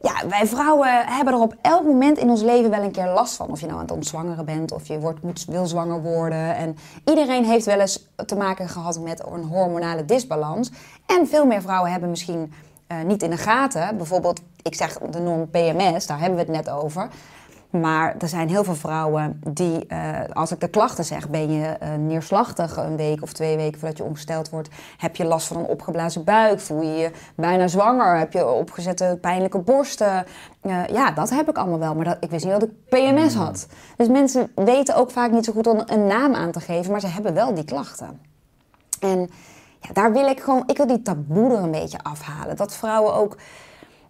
[0.00, 3.36] ja, wij vrouwen hebben er op elk moment in ons leven wel een keer last
[3.36, 3.48] van.
[3.48, 6.56] Of je nou aan het ontzwangeren bent of je wordt, wil zwanger worden.
[6.56, 10.70] En iedereen heeft wel eens te maken gehad met een hormonale disbalans.
[11.06, 12.52] En veel meer vrouwen hebben misschien
[12.86, 13.96] eh, niet in de gaten.
[13.96, 17.08] Bijvoorbeeld, ik zeg de norm PMS, daar hebben we het net over.
[17.70, 21.66] Maar er zijn heel veel vrouwen die, eh, als ik de klachten zeg, ben je
[21.66, 24.68] eh, neerslachtig een week of twee weken voordat je ongesteld wordt.
[24.96, 26.60] Heb je last van een opgeblazen buik?
[26.60, 28.18] Voel je je bijna zwanger?
[28.18, 30.26] Heb je opgezette pijnlijke borsten?
[30.60, 31.94] Eh, ja, dat heb ik allemaal wel.
[31.94, 33.66] Maar dat, ik wist niet dat ik PMS had.
[33.96, 37.00] Dus mensen weten ook vaak niet zo goed om een naam aan te geven, maar
[37.00, 38.20] ze hebben wel die klachten.
[39.00, 39.30] En
[39.80, 42.56] ja, daar wil ik gewoon, ik wil die taboe er een beetje afhalen.
[42.56, 43.36] Dat vrouwen ook,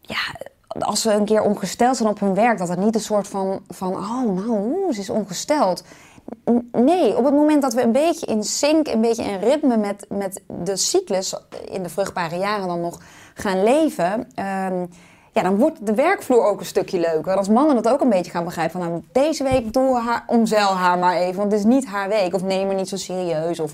[0.00, 0.34] ja,
[0.78, 3.60] als ze een keer ongesteld zijn op hun werk, dat het niet een soort van,
[3.68, 5.82] van oh nou, ze is ongesteld.
[6.72, 10.06] Nee, op het moment dat we een beetje in sync, een beetje in ritme met,
[10.08, 11.34] met de cyclus
[11.64, 13.00] in de vruchtbare jaren dan nog
[13.34, 14.86] gaan leven, ehm,
[15.32, 17.36] ja, dan wordt de werkvloer ook een stukje leuker.
[17.36, 20.24] Als mannen dat ook een beetje gaan begrijpen van nou, deze week doen we haar,
[20.26, 22.34] omzeil haar maar even, want het is niet haar week.
[22.34, 23.60] Of neem haar niet zo serieus.
[23.60, 23.72] Of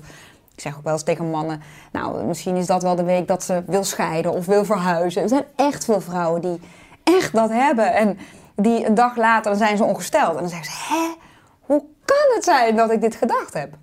[0.55, 1.61] ik zeg ook wel eens tegen mannen,
[1.91, 5.21] nou, misschien is dat wel de week dat ze wil scheiden of wil verhuizen.
[5.21, 6.59] Er zijn echt veel vrouwen die
[7.03, 7.93] echt dat hebben.
[7.93, 8.17] En
[8.55, 10.33] die een dag later, dan zijn ze ongesteld.
[10.33, 11.13] En dan zeggen ze, hè,
[11.59, 13.73] hoe kan het zijn dat ik dit gedacht heb?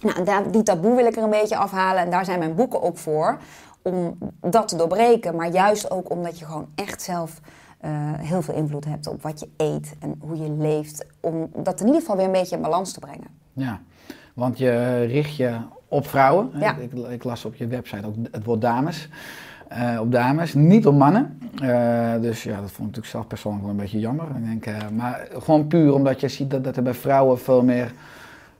[0.00, 2.02] Nou, daar, die taboe wil ik er een beetje afhalen.
[2.02, 3.38] En daar zijn mijn boeken ook voor.
[3.82, 5.36] Om dat te doorbreken.
[5.36, 7.40] Maar juist ook omdat je gewoon echt zelf
[7.80, 11.04] eh, heel veel invloed hebt op wat je eet en hoe je leeft.
[11.20, 13.26] Om dat in ieder geval weer een beetje in balans te brengen.
[13.52, 13.80] Ja,
[14.34, 15.58] want je richt je
[15.88, 16.50] op vrouwen.
[16.54, 16.76] Ja.
[16.76, 19.08] Ik, ik las op je website ook het woord dames.
[19.70, 21.38] Eh, op dames, niet op mannen.
[21.62, 24.26] Eh, dus ja, dat vond ik natuurlijk zelf persoonlijk wel een beetje jammer.
[24.36, 27.62] Ik denk, eh, maar gewoon puur omdat je ziet dat, dat er bij vrouwen veel
[27.62, 27.92] meer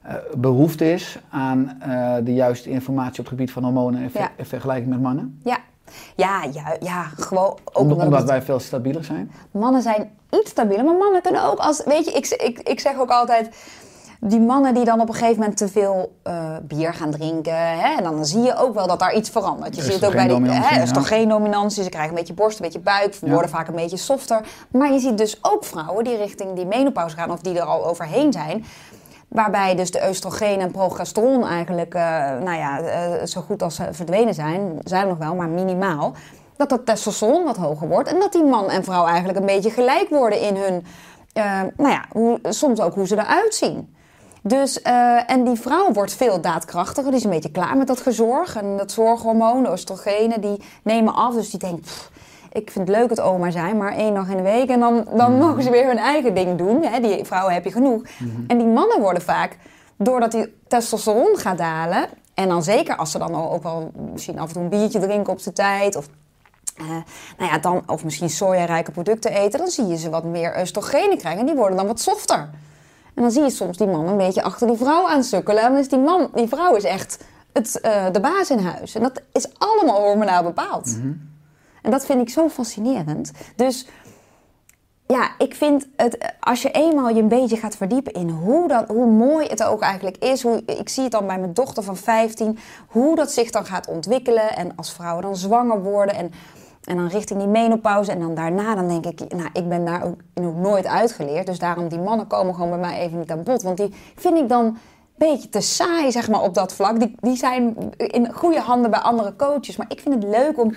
[0.01, 1.79] eh, behoefte is aan
[2.23, 4.29] de juiste informatie op het gebied van hormonen in, ver- Ja.
[4.35, 5.39] in vergelijking met mannen.
[5.43, 5.57] Ja,
[6.15, 9.31] ja, ja, ja gewoon ook Omdat, omdat, omdat het- wij veel stabieler zijn.
[9.51, 12.97] mannen zijn iets stabieler, maar mannen kunnen ook als, weet je, ik, ik, ik zeg
[12.99, 13.49] ook altijd,
[14.23, 17.97] die mannen die dan op een gegeven moment te veel eh, bier gaan drinken, hè,
[17.97, 19.75] en dan zie je ook wel dat daar iets verandert.
[19.75, 20.81] Je ziet het ook bij die hè, ja.
[20.81, 24.41] oestrogeendominantie, ze krijgen een beetje borst, een beetje buik, worden vaak een beetje softer.
[24.71, 27.85] Maar je ziet dus ook vrouwen die richting die menopauze gaan of die er al
[27.85, 28.65] overheen zijn.
[29.31, 32.01] Waarbij dus de oestrogeen en progesteron eigenlijk, eh,
[32.43, 34.79] nou ja, eh, zo goed als eh, verdwenen zijn.
[34.83, 36.13] Zijn er nog wel, maar minimaal.
[36.57, 38.09] Dat dat testosteron wat hoger wordt.
[38.09, 40.85] En dat die man en vrouw eigenlijk een beetje gelijk worden in hun,
[41.77, 43.95] nou ja, hoe, soms ook hoe ze eruit zien.
[44.41, 47.09] Dus, eh, en die vrouw wordt veel daadkrachtiger.
[47.09, 48.55] Die is een beetje klaar met dat gezorg.
[48.55, 51.33] En dat zorghormoon, de oestrogenen, die nemen af.
[51.33, 52.11] Dus die denkt, "Pff,
[52.51, 54.69] ik vind het leuk het oma zijn, maar één dag in de week.
[54.69, 56.83] En dan, dan mogen ze weer hun eigen ding doen.
[56.83, 56.99] Hè?
[56.99, 58.03] Die vrouwen heb je genoeg.
[58.47, 59.57] En die mannen worden vaak,
[59.97, 62.05] doordat die testosteron gaat dalen...
[62.33, 65.33] en dan zeker als ze dan ook wel misschien af en toe een biertje drinken
[65.33, 65.95] op zijn tijd...
[65.95, 66.07] of
[66.77, 66.87] eh,
[67.37, 71.17] nou ja, dan, of misschien sojarijke producten eten, dan zie je ze wat meer oestrogenen
[71.17, 71.39] krijgen.
[71.39, 72.49] En die worden dan wat softer.
[73.13, 75.63] En dan zie je soms die man een beetje achter die vrouw aansukkelen.
[75.63, 78.95] En dan is die man, die vrouw is echt het, eh, de baas in huis.
[78.95, 80.97] En dat is allemaal hormonaal bepaald.
[81.81, 83.31] En dat vind ik zo fascinerend.
[83.55, 83.87] Dus
[85.07, 88.87] ja, ik vind het, als je eenmaal je een beetje gaat verdiepen in hoe, dat,
[88.87, 90.41] hoe mooi het ook eigenlijk is.
[90.41, 93.87] Hoe, ik zie het dan bij mijn dochter van 15, hoe dat zich dan gaat
[93.87, 94.55] ontwikkelen.
[94.55, 96.31] En als vrouwen dan zwanger worden en,
[96.83, 98.11] en dan richting die menopauze.
[98.11, 101.45] En dan daarna, dan denk ik, nou, ik ben daar ook, ook nooit uitgeleerd.
[101.45, 103.61] Dus daarom, die mannen komen gewoon bij mij even niet aan bod.
[103.61, 104.77] Want die vind ik dan een
[105.15, 106.99] beetje te saai, zeg maar, op dat vlak.
[106.99, 109.75] Die, die zijn in goede handen bij andere coaches.
[109.77, 110.73] Maar ik vind het leuk om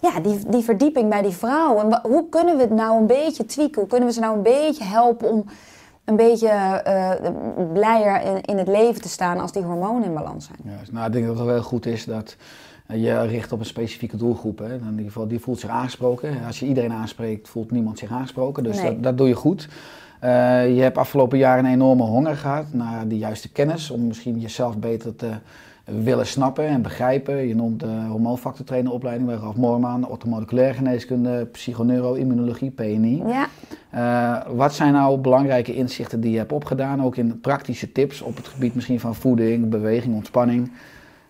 [0.00, 1.78] ja, die, die verdieping bij die vrouw.
[1.78, 3.80] En wa- hoe kunnen we het nou een beetje tweaken?
[3.80, 5.44] Hoe kunnen we ze nou een beetje helpen om
[6.04, 7.10] een beetje eh,
[7.72, 10.58] blijer in, in het leven te staan als die hormonen in balans zijn?
[10.64, 12.36] Ja, nou, ik denk dat het wel goed is dat
[12.94, 14.58] je richt op een specifieke doelgroep.
[14.58, 14.74] Hè.
[14.74, 16.30] In ieder geval, die voelt zich aangesproken.
[16.46, 18.62] Als je iedereen aanspreekt, voelt niemand zich aangesproken.
[18.62, 18.90] Dus Nee.
[18.92, 19.68] dat, dat doe je goed.
[20.20, 20.30] Eh,
[20.76, 23.90] je hebt afgelopen jaar een enorme honger gehad naar de juiste kennis.
[23.90, 25.30] Om misschien jezelf beter te
[25.84, 27.46] willen snappen en begrijpen.
[27.48, 30.08] Je noemt de hormoonfactortraineropleiding bij Ralf Moorman.
[30.08, 33.22] Orthomoleculaire geneeskunde, psychoneuroimmunologie, PNI.
[33.26, 33.46] Ja,
[33.90, 38.36] Eh, wat zijn nou belangrijke inzichten die je hebt opgedaan, ook in praktische tips op
[38.36, 40.70] het gebied misschien van voeding, beweging, ontspanning,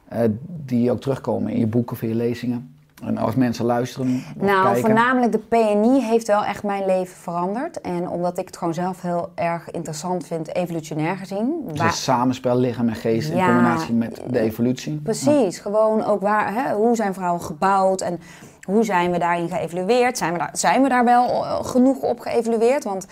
[0.08, 2.74] eh, die ook terugkomen in je boeken of in je lezingen?
[3.02, 4.80] En als mensen luisteren of nou, kijken.
[4.80, 7.80] voornamelijk de PNI heeft wel echt mijn leven veranderd.
[7.80, 11.64] En omdat ik het gewoon zelf heel erg interessant vind, evolutionair gezien.
[11.68, 15.00] Dus Waar- het samenspel lichaam en geest in combinatie met de evolutie.
[15.02, 18.20] Precies, gewoon ook waar, hè, hoe zijn vrouwen gebouwd en
[18.62, 20.18] hoe zijn we daarin geëvalueerd?
[20.18, 22.84] Zijn we daar, zijn we daar wel eh, genoeg op geëvalueerd?
[22.84, 23.06] Want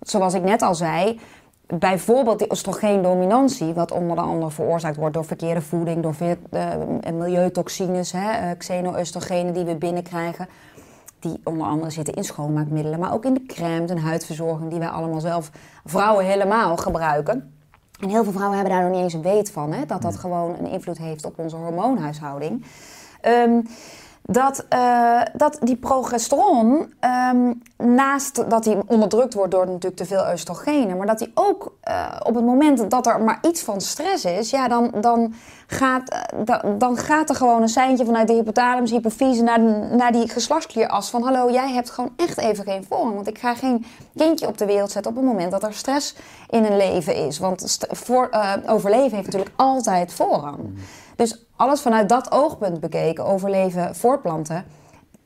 [0.00, 1.20] zoals ik net al zei,
[1.74, 8.12] bijvoorbeeld die oestrogeendominantie, wat onder andere veroorzaakt wordt door verkeerde voeding, door veel, eh, milieutoxines,
[8.12, 10.48] hè, eh, xeno-oestrogenen die we binnenkrijgen.
[11.20, 14.88] Die onder andere zitten in schoonmaakmiddelen, maar ook in de crèmes en huidverzorging die wij
[14.88, 15.50] allemaal zelf,
[15.84, 17.52] vrouwen helemaal, gebruiken.
[18.00, 20.16] En heel veel vrouwen hebben daar nog niet eens een weet van, hè, dat dat
[20.16, 22.64] gewoon een invloed heeft op onze hormoonhuishouding.
[23.20, 23.60] Ehm,
[24.32, 30.30] dat, eh, dat die progesteron, ehm, naast dat die onderdrukt wordt door natuurlijk te veel
[30.32, 34.24] oestrogenen, maar dat die ook eh, op het moment dat er maar iets van stress
[34.24, 35.34] is, ja, dan, dan,
[35.70, 39.60] gaat, eh, da- dan gaat er gewoon een seintje vanuit de hypothalamus, hypofyse naar,
[39.96, 43.54] naar die geslachtsklieras van hallo, jij hebt gewoon echt even geen vorm, want ik ga
[43.54, 43.84] geen
[44.16, 46.14] kindje op de wereld zetten op het moment dat er stress
[46.48, 47.38] in een leven is.
[47.38, 50.78] Want voor, eh, overleven heeft natuurlijk altijd voorrang.
[51.16, 54.64] Dus alles vanuit dat oogpunt bekeken, overleven, voortplanten,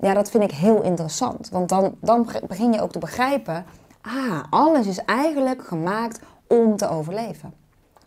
[0.00, 1.48] ja, dat vind ik heel interessant.
[1.52, 3.64] Want dan, dan begin je ook te begrijpen,
[4.02, 7.61] ah, alles is eigenlijk gemaakt om te overleven.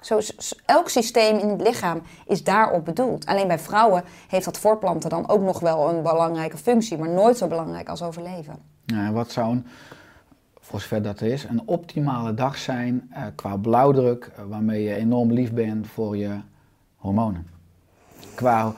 [0.05, 0.19] Zo,
[0.65, 3.25] elk systeem in het lichaam is daarop bedoeld.
[3.25, 7.37] Alleen bij vrouwen heeft dat voortplanten dan ook nog wel een belangrijke functie, maar nooit
[7.37, 8.55] zo belangrijk als overleven.
[8.85, 9.65] Ja, wat zou, een,
[10.59, 14.95] voor zover dat er is, een optimale dag zijn eh, qua blauwdruk, eh, waarmee je
[14.95, 16.39] enorm lief bent voor je
[16.95, 17.47] hormonen?
[18.35, 18.73] Qua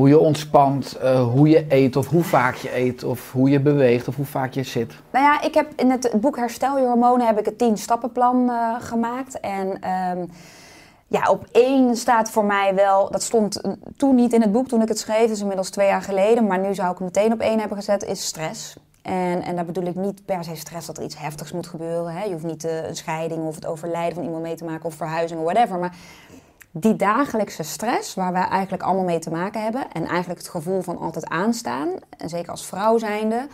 [0.00, 3.60] hoe je ontspant, eh, hoe je eet of hoe vaak je eet of hoe je
[3.60, 4.94] beweegt of hoe vaak je zit.
[5.10, 8.50] Nou ja, ik heb in het boek Herstel je hormonen heb ik het 10 stappenplan
[8.50, 9.40] eh, gemaakt.
[9.40, 10.24] En ehm,
[11.06, 13.60] ja, op één staat voor mij wel, dat stond
[13.96, 16.58] toen niet in het boek toen ik het schreef, is inmiddels twee jaar geleden, maar
[16.58, 18.76] nu zou ik hem meteen op één hebben gezet, is stress.
[19.02, 22.12] En, en daar bedoel ik niet per se stress dat er iets heftigs moet gebeuren.
[22.12, 22.24] Hè?
[22.24, 24.94] Je hoeft niet eh, een scheiding of het overlijden van iemand mee te maken of
[24.94, 25.78] verhuizing of whatever.
[25.78, 25.96] Maar
[26.70, 29.92] die dagelijkse stress, waar wij eigenlijk allemaal mee te maken hebben.
[29.92, 31.88] En eigenlijk het gevoel van altijd aanstaan.
[32.16, 33.46] En zeker als vrouw zijnde.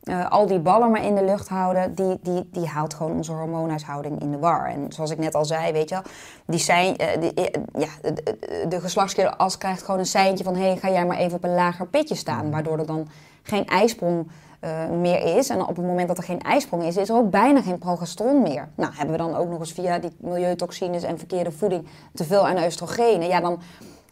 [0.00, 3.32] eh, al die ballen maar in de lucht houden, die, die, die haalt gewoon onze
[3.32, 4.66] hormoonhuishouding in de war.
[4.66, 6.04] En zoals ik net al zei, weet je wel,
[6.46, 10.54] die zijn, eh, die, eh, ja, de, de, geslachtsklieras krijgt gewoon een seintje van...
[10.54, 12.50] hé, hey, ga jij maar even op een lager pitje staan.
[12.50, 13.08] Waardoor er dan
[13.42, 15.48] geen ijsprong eh, meer is.
[15.48, 18.42] En op het moment dat er geen ijsprong is, is er ook bijna geen progesteron
[18.42, 18.68] meer.
[18.74, 22.46] Nou, hebben we dan ook nog eens via die milieutoxines en verkeerde voeding te veel
[22.46, 23.28] aan oestrogenen.
[23.28, 23.60] Ja, dan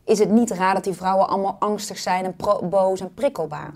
[0.04, 2.34] is het niet raar dat die vrouwen allemaal angstig zijn en
[2.70, 3.70] boos en prikkelbaar.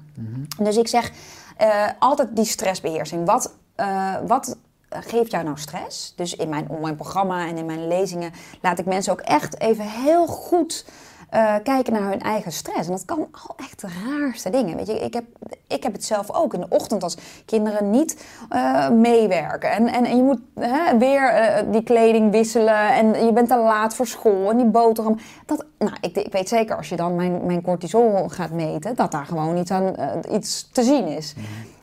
[0.59, 1.13] Dus ik zeg
[1.57, 3.27] eh, altijd die stressbeheersing.
[3.27, 4.57] Wat, eh, wat
[4.89, 6.13] geeft jou nou stress?
[6.17, 9.85] Dus in mijn online programma en in mijn lezingen laat ik mensen ook echt even
[9.85, 10.85] heel goed
[11.33, 12.87] eh, kijken naar hun eigen stress.
[12.87, 14.77] En dat kan al echt de raarste dingen.
[14.77, 15.25] Weet je, ik heb,
[15.67, 19.71] ik heb het zelf ook in de ochtend als kinderen niet eh, meewerken.
[19.71, 23.57] En, en, en je moet hè, weer eh, die kleding wisselen en je bent te
[23.57, 25.19] laat voor school en die boterham.
[25.47, 29.11] Dat, nou, ik, ik weet zeker als je dan mijn, mijn cortisol gaat meten, dat
[29.11, 29.95] daar gewoon iets, aan,
[30.31, 31.35] iets te zien is.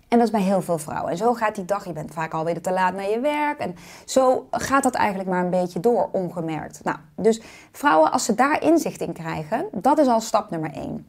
[0.10, 1.12] En dat is bij heel veel vrouwen.
[1.12, 3.60] En zo gaat die dag, je bent vaak alweer te laat naar je werk.
[3.60, 6.84] En zo gaat dat eigenlijk maar een beetje door, ongemerkt.
[6.84, 7.42] Nou, dus
[7.72, 11.08] vrouwen, als ze daar inzicht in krijgen, dat is al stap nummer één.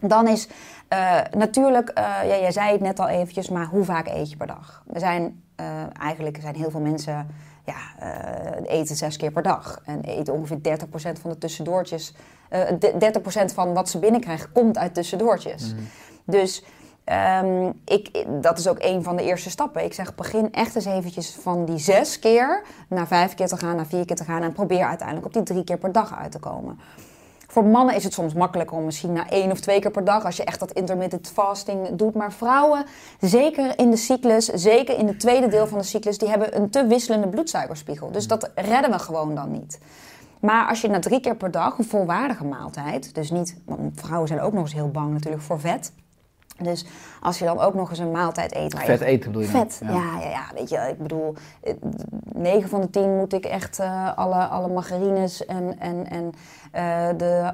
[0.00, 0.48] Dan is
[0.92, 4.36] uh, natuurlijk, uh, ja, jij zei het net al eventjes, maar hoe vaak eet je
[4.36, 4.82] per dag?
[4.86, 5.66] We zijn, uh,
[6.00, 7.26] eigenlijk zijn heel veel mensen,
[7.64, 7.76] ja,
[8.66, 9.80] eten zes keer per dag.
[9.84, 12.14] En eten ongeveer 30% van de tussendoortjes.
[12.50, 15.74] 30% van wat ze binnenkrijgen komt uit tussendoortjes.
[15.74, 15.88] Mm.
[16.24, 16.64] Dus
[17.12, 19.84] um, ik, dat is ook een van de eerste stappen.
[19.84, 23.76] Ik zeg, begin echt eens eventjes van die zes keer naar vijf keer te gaan,
[23.76, 24.42] naar vier keer te gaan.
[24.42, 26.78] En probeer uiteindelijk op die drie keer per dag uit te komen.
[27.50, 30.24] Voor mannen is het soms makkelijker om misschien naar één of twee keer per dag,
[30.24, 32.14] als je echt dat intermittent fasting doet.
[32.14, 32.84] Maar vrouwen,
[33.20, 36.70] zeker in de cyclus, zeker in het tweede deel van de cyclus, die hebben een
[36.70, 38.10] te wisselende bloedsuikerspiegel.
[38.10, 39.78] Dus dat redden we gewoon dan niet.
[40.40, 44.28] Maar als je na drie keer per dag een volwaardige maaltijd, dus niet, want vrouwen
[44.28, 45.92] zijn ook nog eens heel bang natuurlijk voor vet.
[46.62, 46.86] Dus
[47.20, 48.74] als je dan ook nog eens een maaltijd eet.
[48.78, 49.48] Vet eten bedoel je?
[49.48, 49.90] Vet, ja.
[49.90, 50.20] ja.
[50.20, 51.34] Ja, weet je, ik bedoel,
[52.32, 56.32] 9 van de 10 moet ik echt uh, alle, alle margarines en, en, en
[56.74, 57.52] uh, de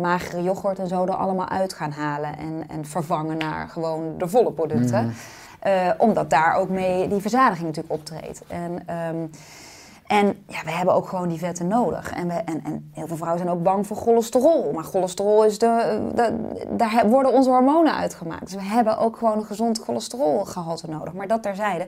[0.00, 2.38] magere yoghurt en zo er allemaal uit gaan halen.
[2.38, 5.04] En, en vervangen naar gewoon de volle producten.
[5.04, 5.12] Mm.
[5.66, 8.42] Uh, omdat daar ook mee die verzadiging natuurlijk optreedt.
[8.46, 8.96] En...
[9.14, 9.30] Um,
[10.06, 12.12] en ja, we hebben ook gewoon die vetten nodig.
[12.12, 14.72] En, we, en, en heel veel vrouwen zijn ook bang voor cholesterol.
[14.72, 16.36] Maar cholesterol is de, de,
[16.76, 18.44] daar worden onze hormonen uitgemaakt.
[18.44, 21.12] Dus we hebben ook gewoon een gezond cholesterolgehalte nodig.
[21.12, 21.86] Maar dat terzijde.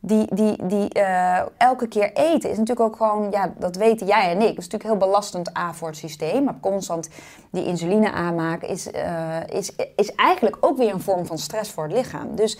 [0.00, 4.30] Die, die, die uh, elke keer eten is natuurlijk ook gewoon, ja, dat weten jij
[4.30, 4.48] en ik.
[4.48, 6.44] Dat is natuurlijk heel belastend A voor het systeem.
[6.44, 7.08] Maar constant
[7.50, 11.84] die insuline aanmaken is, uh, is, is eigenlijk ook weer een vorm van stress voor
[11.84, 12.36] het lichaam.
[12.36, 12.58] Dus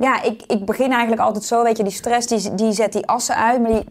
[0.00, 3.06] ja, ik, ik begin eigenlijk altijd zo, weet je, die stress die, die zet die
[3.06, 3.84] assen uit, maar die,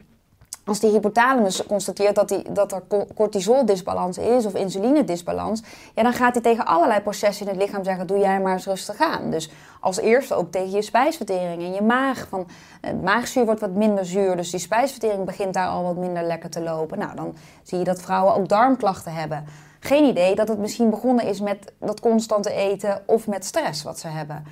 [0.66, 2.84] als die hypothalamus constateert dat, die, dat er
[3.16, 5.64] cortisoldisbalans is of insulinedisbalans,
[5.96, 8.66] ja, dan gaat hij tegen allerlei processen in het lichaam zeggen: doe jij maar eens
[8.66, 9.32] rustig aan.
[9.32, 12.28] Dus als eerste ook tegen je spijsvertering en je maag.
[12.30, 12.48] Van,
[12.82, 16.50] het maagzuur wordt wat minder zuur, dus die spijsvertering begint daar al wat minder lekker
[16.50, 17.00] te lopen.
[17.00, 19.46] Nou, dan zie je dat vrouwen ook darmklachten hebben.
[19.80, 24.00] Geen idee dat het misschien begonnen is met dat constante eten of met stress wat
[24.00, 24.44] ze hebben.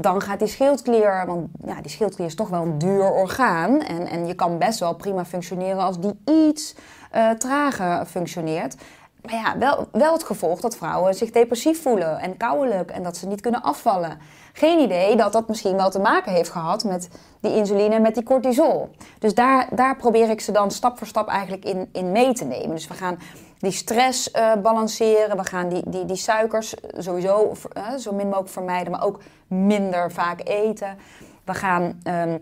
[0.00, 3.80] Dan gaat die schildklier, want ja, die schildklier is toch wel een duur orgaan.
[3.80, 6.74] En, en je kan best wel prima functioneren als die iets
[7.14, 8.76] uh, trager functioneert.
[9.22, 13.16] Maar ja, wel, wel het gevolg dat vrouwen zich depressief voelen en koudelijk en dat
[13.16, 14.18] ze niet kunnen afvallen.
[14.52, 17.08] Geen idee dat dat misschien wel te maken heeft gehad met
[17.40, 18.90] die insuline en met die cortisol.
[19.18, 22.44] Dus daar, daar probeer ik ze dan stap voor stap eigenlijk in, in mee te
[22.44, 22.70] nemen.
[22.70, 23.18] Dus we gaan
[23.58, 25.36] die stress uh, balanceren.
[25.36, 30.12] We gaan die, die, die suikers sowieso uh, zo min mogelijk vermijden, maar ook minder
[30.12, 30.96] vaak eten.
[31.44, 32.38] We gaan um,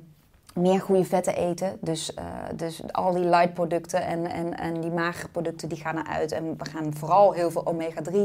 [0.55, 1.79] meer goede vetten eten.
[1.81, 2.24] Dus, uh,
[2.55, 6.33] dus al die light producten en, en, en die magere producten die gaan eruit.
[6.33, 8.16] En we gaan vooral heel veel omega-3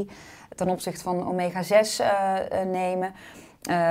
[0.56, 2.06] ten opzichte van omega-6
[2.71, 3.13] nemen.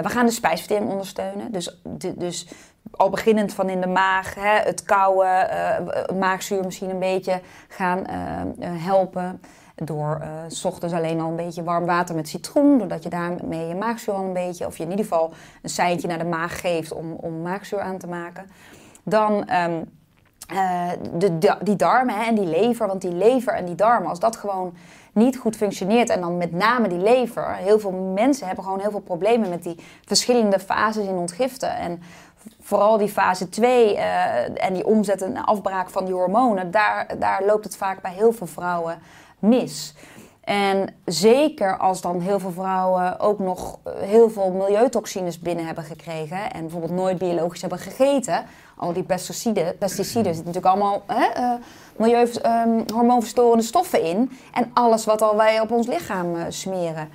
[0.03, 1.53] we gaan de spijsvertering ondersteunen.
[1.53, 1.81] Dus,
[2.17, 2.49] dus
[2.91, 7.99] al beginnend van in de maag, hè, het kouwen, uh, maagzuur misschien een beetje gaan
[7.99, 9.41] uh, helpen.
[9.75, 12.79] Door s ochtends alleen al een beetje warm water met citroen.
[12.79, 16.09] Doordat je daarmee je maagzuur al een beetje, of je in ieder geval een seintje
[16.09, 18.51] naar de maag geeft om, om maagzuur aan te maken.
[19.03, 19.45] Dan
[21.13, 22.87] de, de, die darmen hè, en die lever.
[22.87, 24.75] Want die lever en die darmen, als dat gewoon
[25.13, 26.09] niet goed functioneert.
[26.09, 27.55] En dan met name die lever.
[27.55, 31.77] Heel veel mensen hebben gewoon heel veel problemen met die verschillende fases in ontgiften.
[31.77, 32.03] En
[32.61, 37.19] vooral die fase 2 uh, eh, en die omzet en afbraak van die hormonen, daar,
[37.19, 38.99] daar loopt het vaak bij heel veel vrouwen
[39.39, 39.95] mis.
[40.41, 46.53] En zeker als dan heel veel vrouwen ook nog heel veel milieutoxines binnen hebben gekregen
[46.53, 48.45] en bijvoorbeeld nooit biologisch hebben gegeten,
[48.77, 51.53] al die pesticiden, pesticiden zitten natuurlijk allemaal uh,
[51.97, 57.09] milieu, um, hormoonverstorende stoffen in en alles wat al wij op ons lichaam smeren.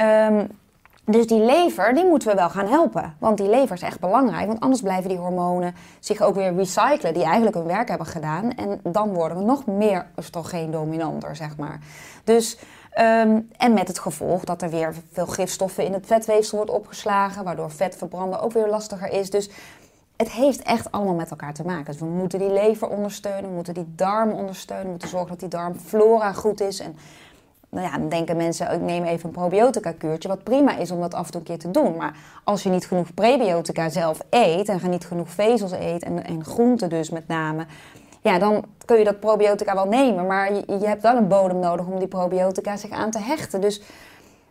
[0.00, 0.60] Um,
[1.04, 3.14] dus die lever, die moeten we wel gaan helpen.
[3.18, 4.46] Want die lever is echt belangrijk.
[4.46, 8.54] Want anders blijven die hormonen zich ook weer recyclen, die eigenlijk hun werk hebben gedaan.
[8.54, 11.80] En dan worden we nog meer oestrogeen-dominanter, zeg maar.
[12.24, 12.58] Dus,
[12.98, 17.44] um, en met het gevolg dat er weer veel gifstoffen in het vetweefsel wordt opgeslagen,
[17.44, 19.30] waardoor vet verbranden ook weer lastiger is.
[19.30, 19.50] Dus
[20.16, 21.84] het heeft echt allemaal met elkaar te maken.
[21.84, 25.40] Dus we moeten die lever ondersteunen, we moeten die darm ondersteunen, we moeten zorgen dat
[25.40, 26.80] die darmflora goed is.
[26.80, 26.96] En
[27.72, 31.00] nou ja, dan denken mensen, ik neem even een probiotica kuurtje, wat prima is om
[31.00, 31.96] dat af en toe een keer te doen.
[31.96, 36.44] Maar als je niet genoeg prebiotica zelf eet en niet genoeg vezels eet en, en
[36.44, 37.66] groenten dus met name,
[38.20, 40.26] ja, dan kun je dat probiotica wel nemen.
[40.26, 43.60] Maar je, je hebt wel een bodem nodig om die probiotica zich aan te hechten.
[43.60, 43.82] Dus,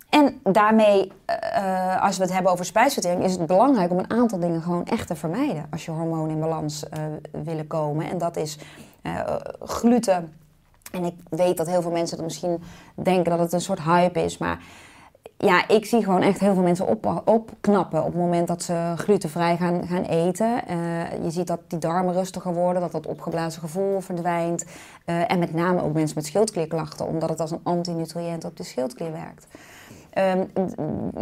[0.10, 1.12] en daarmee,
[1.56, 4.86] uh, als we het hebben over spijsvertering, is het belangrijk om een aantal dingen gewoon
[4.86, 8.10] echt te vermijden als je hormonen in balans uh, willen komen.
[8.10, 8.58] En dat is
[9.64, 10.34] gluten
[10.92, 12.64] en ik weet dat heel veel mensen dat misschien
[12.96, 14.38] denken dat het een soort hype is.
[14.38, 14.60] Maar
[15.38, 18.94] ja, ik zie gewoon echt heel veel mensen op, opknappen op het moment dat ze
[18.98, 20.68] glutenvrij gaan, gaan eten.
[20.68, 20.78] Eh,
[21.24, 24.66] je ziet dat die darmen rustiger worden, dat dat opgeblazen gevoel verdwijnt.
[25.06, 28.64] Eh, en met name ook mensen met schildklierklachten, omdat het als een antinutriënt op de
[28.64, 29.48] schildklier werkt.
[30.18, 30.52] Um,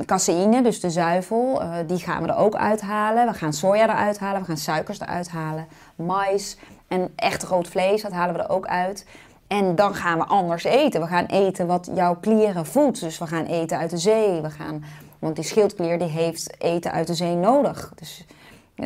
[0.05, 3.27] caseïne, dus de zuivel, uh, die gaan we er ook uithalen.
[3.27, 5.67] We gaan soja eruit halen, we gaan suikers eruit halen.
[5.95, 6.57] Mais
[6.87, 9.05] en echt rood vlees, dat halen we er ook uit.
[9.49, 11.01] En dan gaan we anders eten.
[11.01, 12.99] We gaan eten wat jouw klieren voedt.
[12.99, 14.41] Dus we gaan eten uit de zee.
[14.41, 14.83] We gaan,
[15.19, 17.91] want die schildklier die heeft eten uit de zee nodig.
[17.95, 18.25] Dus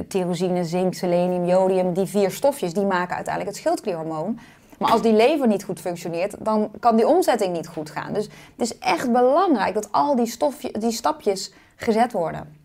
[0.08, 4.40] tyrosine, zink, selenium, jodium, die vier stofjes, die maken uiteindelijk het schildklierhormoon.
[4.80, 8.14] Maar als die lever niet goed functioneert, dan kan die omzetting niet goed gaan.
[8.14, 12.58] Dus het is echt belangrijk dat al die, stofje, die stapjes gezet worden.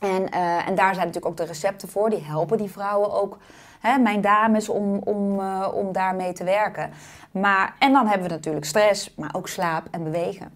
[0.00, 2.10] En, uh, en daar zijn natuurlijk ook de recepten voor.
[2.10, 3.38] Die helpen die vrouwen ook,
[3.80, 6.90] hè, mijn dames, om, om, uh, om daarmee te werken.
[7.30, 10.50] Maar, en dan hebben we natuurlijk stress, maar ook slaap en bewegen.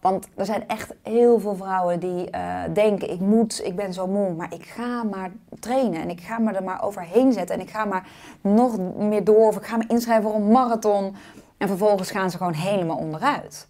[0.00, 4.06] Want er zijn echt heel veel vrouwen die uh, denken: ik moet, ik ben zo
[4.06, 5.30] moe, maar ik ga maar
[5.60, 8.08] trainen en ik ga me er maar overheen zetten en ik ga maar
[8.40, 11.16] nog meer door of ik ga me inschrijven voor een marathon.
[11.58, 13.68] En vervolgens gaan ze gewoon helemaal onderuit.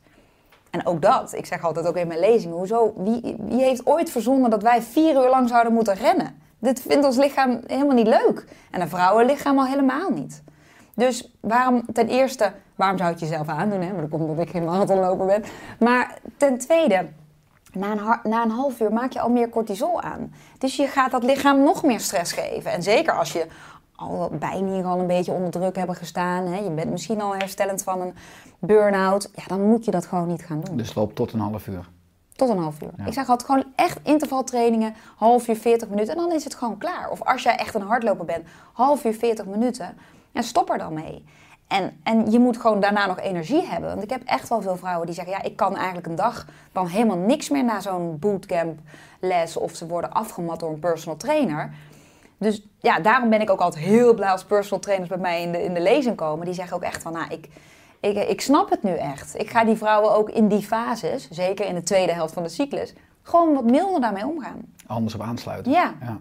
[0.71, 4.11] En ook dat, ik zeg altijd ook in mijn lezingen: hoezo, wie, wie heeft ooit
[4.11, 6.46] verzonnen dat wij vier uur lang zouden moeten rennen?
[6.59, 8.45] Dit vindt ons lichaam helemaal niet leuk.
[8.71, 10.43] En een vrouwenlichaam al helemaal niet.
[10.95, 13.81] Dus waarom, ten eerste, waarom zou het jezelf aandoen?
[13.81, 13.93] Hè?
[13.93, 15.45] Maar dat komt omdat ik geen marathonloper ben.
[15.79, 17.07] Maar ten tweede,
[17.73, 20.33] na een, na een half uur maak je al meer cortisol aan.
[20.59, 22.73] Dus je gaat dat lichaam nog meer stress geven.
[22.73, 23.47] En zeker als je
[23.97, 26.47] al bijna hier al een beetje onder druk hebben gestaan.
[26.47, 26.59] Hè?
[26.59, 28.15] Je bent misschien al herstellend van een
[28.59, 29.31] burn-out.
[29.35, 30.77] Ja, dan moet je dat gewoon niet gaan doen.
[30.77, 31.89] Dus loop tot een half uur.
[32.37, 33.07] Tot een half uur.
[33.07, 36.79] Ik zeg altijd gewoon echt intervaltrainingen, half uur, 40 minuten en dan is het gewoon
[36.79, 37.11] klaar.
[37.11, 39.97] Of als jij echt een hardloper bent, half uur, 40 minuten.
[40.33, 41.25] En stop er dan mee.
[41.69, 43.91] En, en je moet gewoon daarna nog energie hebben.
[43.91, 46.47] Want ik heb echt wel veel vrouwen die zeggen: ja, ik kan eigenlijk een dag
[46.73, 48.79] dan helemaal niks meer na zo'n bootcamp
[49.21, 49.57] les.
[49.57, 51.75] Of ze worden afgemat door een personal trainer.
[52.39, 55.53] Dus ja, daarom ben ik ook altijd heel blij als personal trainers bij mij in
[55.53, 56.45] de, in de lezing komen.
[56.45, 57.49] Die zeggen ook echt van, nou, ik,
[58.01, 59.41] ik, ik snap het nu echt.
[59.41, 62.49] Ik ga die vrouwen ook in die fases, zeker in de tweede helft van de
[62.49, 64.61] cyclus, gewoon wat milder daarmee omgaan.
[64.87, 65.73] Anders op aansluiten.
[65.73, 65.95] Ja.
[66.01, 66.21] ja.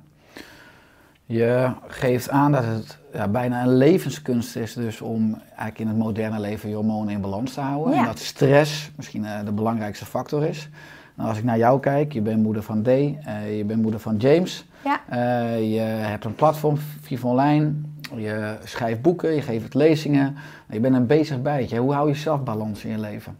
[1.27, 5.97] Je geeft aan dat het ja, bijna een levenskunst is dus om eigenlijk in het
[5.97, 7.93] moderne leven je hormonen in balans te houden.
[7.93, 7.99] Ja.
[7.99, 10.69] En dat stress misschien uh, de belangrijkste factor is.
[11.15, 13.99] Nou, als ik naar jou kijk, je bent moeder van Day, uh, je bent moeder
[13.99, 14.65] van James.
[14.83, 15.01] Ja.
[15.11, 17.73] Uh, je hebt een platform, Viva Online.
[18.15, 20.37] Je schrijft boeken, je geeft lezingen.
[20.69, 21.77] Je bent een bezig bijtje.
[21.77, 23.37] Hoe hou je zelf balans in je leven?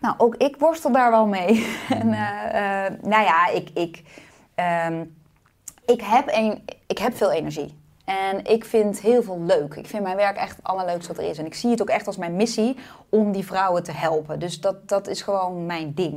[0.00, 1.66] Nou, ook ik worstel daar wel mee.
[2.00, 2.08] en,
[3.02, 3.70] nou ja, ik...
[3.74, 4.02] ik
[4.88, 5.16] um,
[5.92, 7.74] ik heb, een, ik heb veel energie.
[8.04, 9.74] En ik vind heel veel leuk.
[9.74, 11.38] Ik vind mijn werk echt het allerleukste wat er is.
[11.38, 12.76] En ik zie het ook echt als mijn missie
[13.08, 14.38] om die vrouwen te helpen.
[14.38, 16.14] Dus dat, dat is gewoon mijn ding.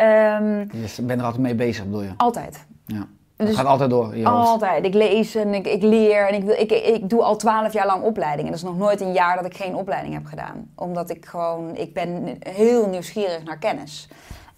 [0.00, 2.12] Um, je bent er altijd mee bezig, bedoel je?
[2.16, 2.66] Altijd.
[2.86, 3.06] Ja.
[3.36, 4.24] Het dus gaat altijd door.
[4.24, 4.84] Altijd.
[4.84, 8.02] Ik lees en ik, ik leer en ik, ik, ik doe al twaalf jaar lang
[8.02, 8.50] opleidingen.
[8.50, 10.70] Dat is nog nooit een jaar dat ik geen opleiding heb gedaan.
[10.76, 14.08] Omdat ik gewoon, ik ben heel nieuwsgierig naar kennis.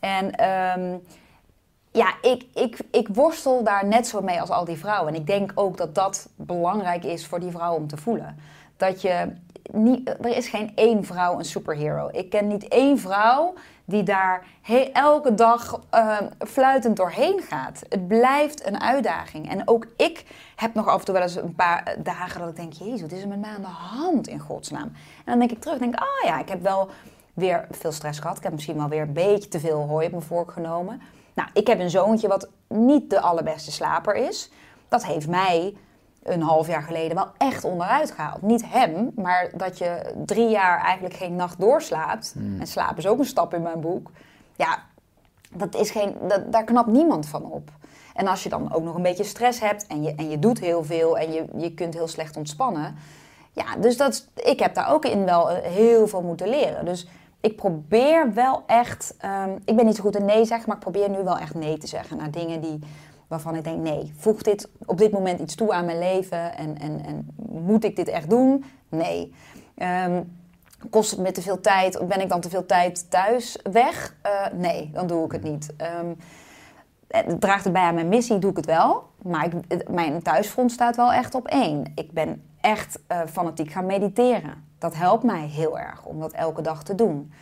[0.00, 1.02] En um,
[1.90, 5.14] ja, ik, ik, ik worstel daar net zo mee als al die vrouwen.
[5.14, 8.36] En ik denk ook dat dat belangrijk is voor die vrouwen om te voelen.
[8.76, 9.32] Dat je
[9.72, 12.08] niet, er is geen één vrouw een superhero.
[12.12, 13.54] Ik ken niet één vrouw
[13.84, 14.46] die daar
[14.92, 17.82] elke dag uh, fluitend doorheen gaat.
[17.88, 19.50] Het blijft een uitdaging.
[19.50, 20.24] En ook ik
[20.56, 23.12] heb nog af en toe wel eens een paar dagen dat ik denk: Jezus, wat
[23.12, 24.92] is er met mij aan de hand in godsnaam?
[25.16, 26.88] En dan denk ik terug, denk: Ah ja, ik heb wel
[27.34, 28.36] weer veel stress gehad.
[28.36, 31.00] Ik heb misschien wel weer een beetje te veel hooi op mijn vork genomen.
[31.34, 34.50] Nou, ik heb een zoontje wat niet de allerbeste slaper is.
[34.88, 35.74] Dat heeft mij
[36.24, 38.42] een half jaar geleden wel echt onderuit gehaald.
[38.42, 42.32] Niet hem, maar dat je drie jaar eigenlijk geen nacht doorslaapt.
[42.32, 42.60] Hmm.
[42.60, 44.10] En slaap is ook een stap in mijn boek.
[44.56, 44.82] Ja,
[45.52, 47.70] dat is geen, dat, daar knapt niemand van op.
[48.14, 50.60] En als je dan ook nog een beetje stress hebt en je, en je doet
[50.60, 52.96] heel veel en je, je kunt heel slecht ontspannen.
[53.52, 56.84] Ja, dus dat, ik heb daar ook in wel heel veel moeten leren.
[56.84, 57.08] Dus
[57.40, 59.14] ik probeer wel echt,
[59.46, 61.54] um, ik ben niet zo goed in nee zeggen, maar ik probeer nu wel echt
[61.54, 62.78] nee te zeggen naar dingen die,
[63.28, 66.78] waarvan ik denk, nee, voegt dit op dit moment iets toe aan mijn leven en,
[66.78, 68.64] en, en moet ik dit echt doen?
[68.88, 69.34] Nee.
[70.06, 70.36] Um,
[70.90, 72.08] kost het me te veel tijd?
[72.08, 74.16] Ben ik dan te veel tijd thuis weg?
[74.26, 75.74] Uh, nee, dan doe ik het niet.
[76.00, 76.16] Um,
[77.38, 79.02] draagt het bij aan mijn missie, doe ik het wel.
[79.22, 81.92] Maar ik, mijn thuisfront staat wel echt op één.
[81.94, 84.64] Ik ben echt uh, fanatiek gaan mediteren.
[84.78, 87.32] Dat helpt mij heel erg om dat elke dag te doen.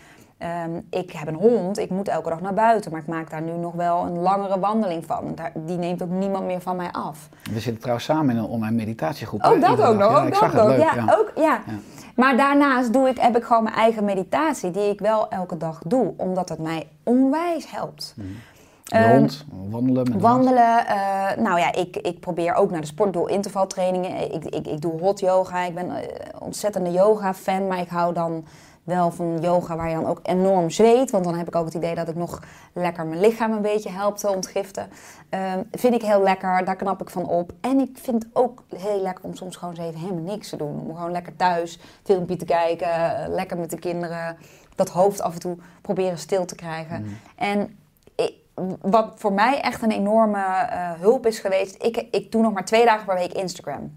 [0.66, 3.42] Um, ik heb een hond, ik moet elke dag naar buiten, maar ik maak daar
[3.42, 5.32] nu nog wel een langere wandeling van.
[5.34, 7.28] Daar, die neemt ook niemand meer van mij af.
[7.50, 9.42] We zitten trouwens samen in een online meditatiegroep.
[9.42, 10.68] Ook dat ook nog, ja, ook dat ook.
[10.68, 11.16] leuk, ja, ja.
[11.18, 11.60] Ook, ja.
[11.66, 11.72] Ja.
[12.16, 15.80] Maar daarnaast doe ik, heb ik gewoon mijn eigen meditatie, die ik wel elke dag
[15.86, 18.14] doe, omdat het mij onwijs helpt.
[18.16, 20.22] De Ehm, hond, wandelen met de hond.
[20.22, 24.32] Wandelen, eh, nou ja, ik, ik probeer ook naar de sport, doe intervaltrainingen.
[24.34, 26.06] Ik, ik, ik doe hot yoga, ik ben eh,
[26.38, 28.44] ontzettende yoga-fan, maar ik hou dan
[28.84, 31.10] wel van yoga waar je dan ook enorm zweet.
[31.10, 32.40] Want dan heb ik ook het idee dat ik nog
[32.72, 34.88] lekker mijn lichaam een beetje help te ontgiften.
[35.28, 37.52] Ehm, vind ik heel lekker, daar knap ik van op.
[37.60, 40.56] En ik vind het ook heel lekker om soms gewoon eens even helemaal niks te
[40.56, 40.80] doen.
[40.80, 44.36] Om gewoon lekker thuis filmpje te kijken, eh, lekker met de kinderen.
[44.74, 47.04] Dat hoofd af en toe proberen stil te krijgen.
[47.36, 47.78] En
[48.14, 48.34] ik-
[48.80, 51.82] wat voor mij echt een enorme eh, hulp is geweest.
[51.84, 53.92] Ik, ik doe nog maar twee dagen per week Instagram.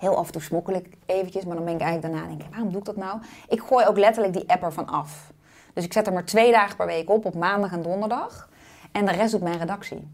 [0.00, 2.50] Heel af en toe smokkel ik eventjes, maar dan ben ik eigenlijk daarna denk ik,
[2.50, 3.18] waarom doe ik dat nou?
[3.48, 5.32] Ik gooi ook letterlijk die app ervan af.
[5.72, 8.48] Dus ik zet er maar twee dagen per week op, op maandag en donderdag.
[8.92, 10.08] En de rest doet mijn redactie.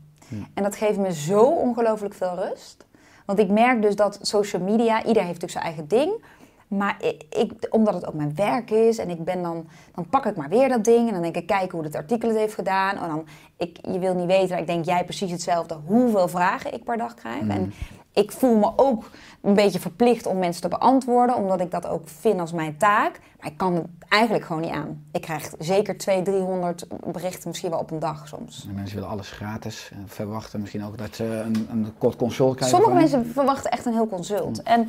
[0.54, 2.86] En dat geeft me zo ongelooflijk veel rust.
[3.26, 6.24] Want ik merk dus dat social media, ieder heeft natuurlijk zijn eigen ding.
[6.68, 10.26] Maar ik, ik, omdat het ook mijn werk is en ik ben dan, dan pak
[10.26, 11.06] ik maar weer dat ding.
[11.06, 12.96] En dan denk ik, kijken hoe het artikel het heeft gedaan.
[12.96, 13.26] En dan,
[13.56, 16.96] ik, je wil niet weten, maar ik denk jij precies hetzelfde, hoeveel vragen ik per
[16.96, 17.48] dag krijg.
[17.48, 17.72] En
[18.16, 19.10] ik voel me ook
[19.42, 23.20] een beetje verplicht om mensen te beantwoorden, omdat ik dat ook vind als mijn taak.
[23.40, 25.04] Maar ik kan het eigenlijk gewoon niet aan.
[25.12, 28.64] Ik krijg zeker 200, 300 berichten, misschien wel op een dag soms.
[28.68, 32.56] En mensen willen alles gratis en verwachten misschien ook dat ze een, een kort consult
[32.56, 32.76] krijgen.
[32.78, 34.62] Sommige mensen verwachten echt een heel consult.
[34.62, 34.88] En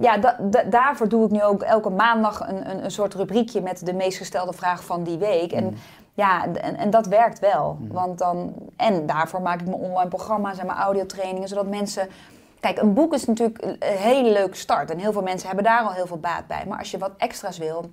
[0.00, 3.60] ja, da- da- daarvoor doe ik nu ook elke maandag een, een, een soort rubriekje
[3.60, 5.52] met de meest gestelde vraag van die week.
[5.52, 5.76] En
[6.14, 7.78] ja, d- en, en dat werkt wel.
[7.88, 12.08] Want dan, en daarvoor maak ik mijn online programma's en mijn audiotrainingen, zodat mensen...
[12.60, 14.90] Kijk, een boek is natuurlijk een hele leuke start.
[14.90, 16.64] En heel veel mensen hebben daar al heel veel baat bij.
[16.68, 17.90] Maar als je wat extra's wil,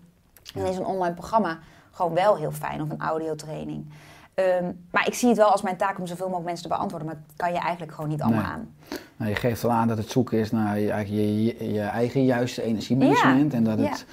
[0.54, 1.58] dan is een online programma
[1.92, 2.82] gewoon wel heel fijn.
[2.82, 3.86] Of een audiotraining.
[4.34, 7.08] Ehm, maar ik zie het wel als mijn taak om zoveel mogelijk mensen te beantwoorden.
[7.08, 8.52] Maar dat kan je eigenlijk gewoon niet allemaal Nee.
[8.52, 8.74] aan.
[9.18, 11.80] Nou, je geeft al aan dat het zoeken is naar je, eigenlijk je, je, je
[11.82, 13.52] eigen juiste energiemanagement.
[13.52, 13.86] Ja, En dat ja.
[13.90, 14.06] het,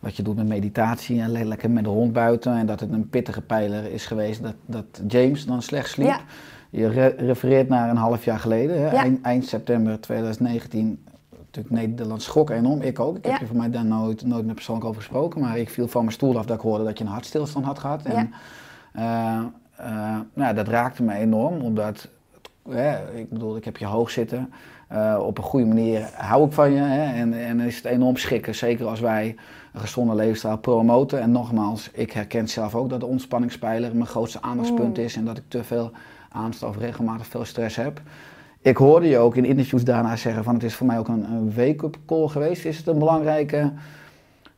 [0.00, 2.56] wat je doet met meditatie en le- lekker met de hond buiten.
[2.56, 6.06] En dat het een pittige pijler is geweest dat, dat James dan slecht sliep.
[6.08, 6.20] Ja.
[6.70, 8.90] Je re- refereert naar een half jaar geleden, hè?
[8.90, 9.02] Ja.
[9.02, 11.04] Eind, eind september 2019.
[11.36, 13.16] Natuurlijk Nederland schrok enorm, ik ook.
[13.16, 15.40] Ik heb je voor mij daar nooit, nooit met persoonlijk over gesproken.
[15.40, 17.78] Maar ik viel van mijn stoel af dat ik hoorde dat je een hartstilstand had
[17.78, 18.02] gehad.
[18.02, 18.32] En,
[18.92, 19.02] eh,
[20.34, 22.08] nou, ja, dat raakte me enorm, omdat
[23.14, 24.52] ik bedoel, ik heb je hoog zitten.
[24.88, 26.80] Eh, op een goede manier hou ik van je.
[26.80, 28.54] Hè, en, en is het enorm schikken.
[28.54, 29.36] Zeker als wij
[29.78, 31.20] een gezonde levensstijl promoten.
[31.20, 35.16] En nogmaals, ik herken zelf ook dat de ontspanningspijler mijn grootste aandachtspunt is.
[35.16, 35.90] En dat ik te veel
[36.28, 38.00] aanstof, regelmatig veel stress heb.
[38.60, 41.24] Ik hoorde je ook in interviews daarna zeggen van het is voor mij ook een,
[41.24, 42.64] een wake-up call geweest.
[42.64, 43.72] Is het een belangrijke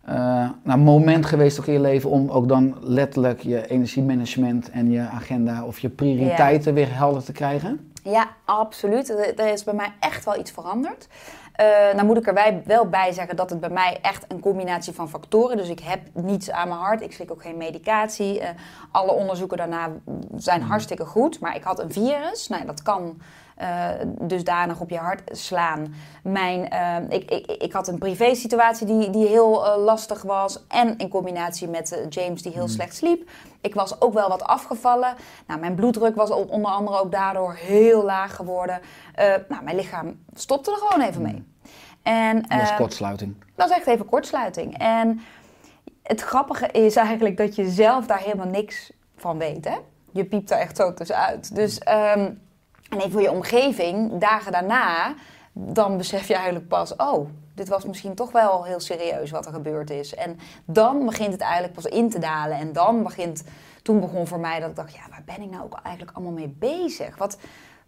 [0.04, 4.90] eh, nou, moment geweest ook in je leven om ook dan letterlijk je energiemanagement en
[4.90, 7.90] je agenda of je prioriteiten weer helder te krijgen?
[8.02, 9.08] Ja, absoluut.
[9.38, 11.08] Er is bij mij echt wel iets veranderd.
[11.60, 14.92] Eh nou moet ik er wel bij zeggen dat het bij mij echt een combinatie
[14.92, 15.56] van factoren.
[15.56, 17.02] Dus ik heb niets aan mijn hart.
[17.02, 18.40] Ik slik ook geen medicatie.
[18.40, 18.48] Eh,
[18.90, 19.90] alle onderzoeken daarna
[20.36, 21.40] zijn hartstikke goed.
[21.40, 22.48] Maar ik had een virus.
[22.48, 23.20] Nou, dat kan
[23.56, 23.88] eh,
[24.20, 25.94] dusdanig op je hart slaan.
[26.22, 26.70] Mijn,
[27.08, 30.66] ik, ik, ik had een privé situatie die, die heel lastig was.
[30.68, 33.28] En in combinatie met James die heel slecht sliep.
[33.60, 35.14] Ik was ook wel wat afgevallen.
[35.46, 38.80] Nou, mijn bloeddruk was onder andere ook daardoor heel laag geworden.
[39.48, 41.49] Nou, mijn lichaam stopte er gewoon even mee.
[42.02, 43.34] En, Dat is eh, kortsluiting.
[43.54, 44.78] dat is echt even kortsluiting.
[44.78, 45.20] En
[46.02, 49.64] het grappige is eigenlijk dat je zelf daar helemaal niks van weet.
[49.64, 49.76] Hè?
[50.12, 51.54] Je piept er echt zo tussenuit.
[51.54, 52.30] Dus, ehm,
[52.88, 55.14] en even voor je omgeving, dagen daarna,
[55.52, 56.96] dan besef je eigenlijk pas...
[56.96, 60.14] oh, dit was misschien toch wel heel serieus wat er gebeurd is.
[60.14, 62.58] En dan begint het eigenlijk pas in te dalen.
[62.58, 63.44] En dan begint...
[63.82, 66.34] Toen begon voor mij dat ik dacht, ja, waar ben ik nou ook eigenlijk allemaal
[66.34, 67.16] mee bezig?
[67.16, 67.38] Wat,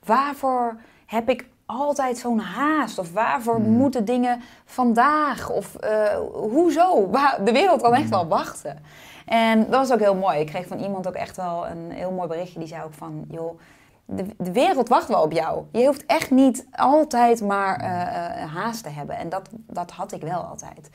[0.04, 2.98] waarvoor heb ik altijd zo'n haast?
[2.98, 5.50] Of waarvoor moeten dingen vandaag?
[5.50, 7.10] Of eh, hoezo?
[7.44, 8.78] De wereld kan echt wel wachten.
[9.26, 10.38] En dat was ook heel mooi.
[10.38, 12.58] Ik kreeg van iemand ook echt wel een heel mooi berichtje.
[12.58, 13.58] Die zei ook van, joh,
[14.04, 15.64] de, de wereld wacht wel op jou.
[15.72, 19.16] Je hoeft echt niet altijd maar eh, haast te hebben.
[19.16, 20.90] En dat, dat had ik wel altijd.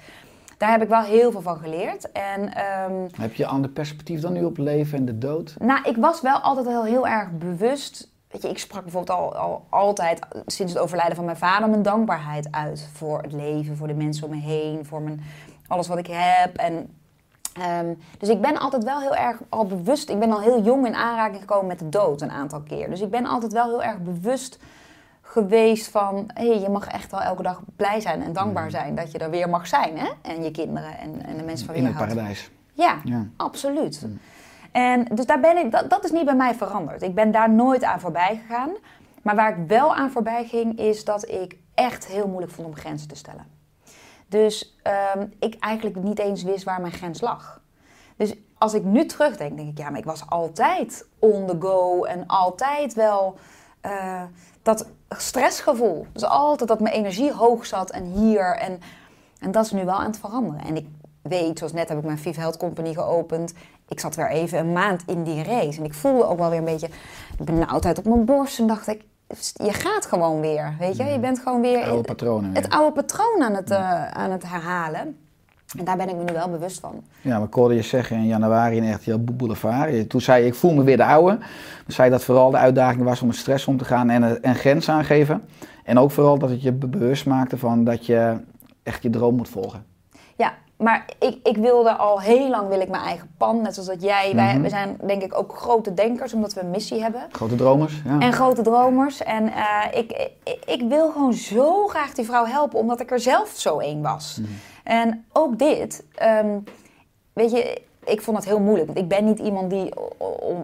[0.58, 2.12] Daar heb ik wel heel veel van geleerd.
[2.12, 5.56] En ehm, Heb je een ander perspectief dan nu op leven en de dood?
[5.60, 8.16] nou, ik was wel altijd heel, heel erg bewust.
[8.38, 11.82] Weet je, ik sprak bijvoorbeeld al, al altijd sinds het overlijden van mijn vader mijn
[11.82, 15.22] dankbaarheid uit voor het leven, voor de mensen om me heen, voor mijn,
[15.68, 16.56] alles wat ik heb.
[16.56, 16.94] En,
[17.54, 20.10] ehm, dus ik ben altijd wel heel erg al bewust.
[20.10, 22.90] Ik ben al heel jong in aanraking gekomen met de dood een aantal keer.
[22.90, 24.60] Dus ik ben altijd wel heel erg bewust
[25.22, 26.30] geweest van...
[26.34, 29.18] hé, hey, je mag echt wel elke dag blij zijn en dankbaar zijn dat je
[29.18, 29.98] er weer mag zijn.
[29.98, 30.08] Hè?
[30.22, 32.14] En je kinderen en, en de mensen van wie In je het houdt.
[32.14, 32.52] paradijs.
[32.74, 33.26] Ja, Ja.
[33.38, 34.06] absoluut.
[34.78, 37.02] En dus daar ben ik, dat, dat is niet bij mij veranderd.
[37.02, 38.70] Ik ben daar nooit aan voorbij gegaan.
[39.22, 42.76] Maar waar ik wel aan voorbij ging, is dat ik echt heel moeilijk vond om
[42.76, 43.46] grenzen te stellen.
[44.28, 47.62] Dus ehm, ik eigenlijk niet eens wist waar mijn grens lag.
[48.18, 52.04] Dus als ik nu terugdenk, denk ik, ja, maar ik was altijd on the go
[52.04, 53.38] en altijd wel
[53.82, 54.24] eh,
[54.62, 56.06] dat stressgevoel.
[56.12, 58.56] Dus altijd dat mijn energie hoog zat en hier.
[58.56, 58.80] En,
[59.40, 60.62] en dat is nu wel aan het veranderen.
[60.62, 60.88] En ik
[61.22, 63.54] weet, zoals net heb ik mijn Vive Health Company geopend.
[63.90, 65.80] Ik zat weer even een maand in die race.
[65.80, 66.90] En ik voelde ook wel weer een beetje
[67.44, 68.60] benauwdheid op mijn borst.
[68.60, 69.02] En dacht ik,
[69.54, 71.04] je gaat gewoon weer, weet je.
[71.04, 72.62] Je bent gewoon weer Oude patronen weer.
[72.62, 75.18] het oude patroon aan het, eh, aan het herhalen.
[75.78, 77.04] En daar ben ik me nu wel bewust van.
[77.22, 80.10] Ja, we hoorden je zeggen in januari in RTL Boulevard.
[80.10, 81.38] Toen zei je, ik voel me weer de oude.
[81.38, 84.24] Toen zei je dat vooral de uitdaging was om met stress om te gaan en,
[84.24, 85.44] eh, en grens aangeven.
[85.84, 88.38] En ook vooral dat het je be- bewust maakte van dat je
[88.84, 89.86] echt je droom moet volgen.
[90.78, 93.62] Maar ik, ik wilde al heel lang wil ik mijn eigen pan.
[93.62, 94.32] Net zoals dat jij.
[94.36, 94.62] Wij, Mhm.
[94.62, 97.22] we zijn denk ik ook grote denkers, omdat we een missie hebben.
[97.32, 98.02] Grote dromers.
[98.06, 98.20] Ja.
[98.20, 99.24] En grote dromers.
[99.24, 100.12] En eh, ik,
[100.44, 104.02] ik, ik wil gewoon zo graag die vrouw helpen, omdat ik er zelf zo één
[104.02, 104.40] was.
[104.84, 106.60] En ook dit, ehm,
[107.34, 108.88] weet je, ik vond het heel moeilijk.
[108.88, 109.92] Want ik ben niet iemand die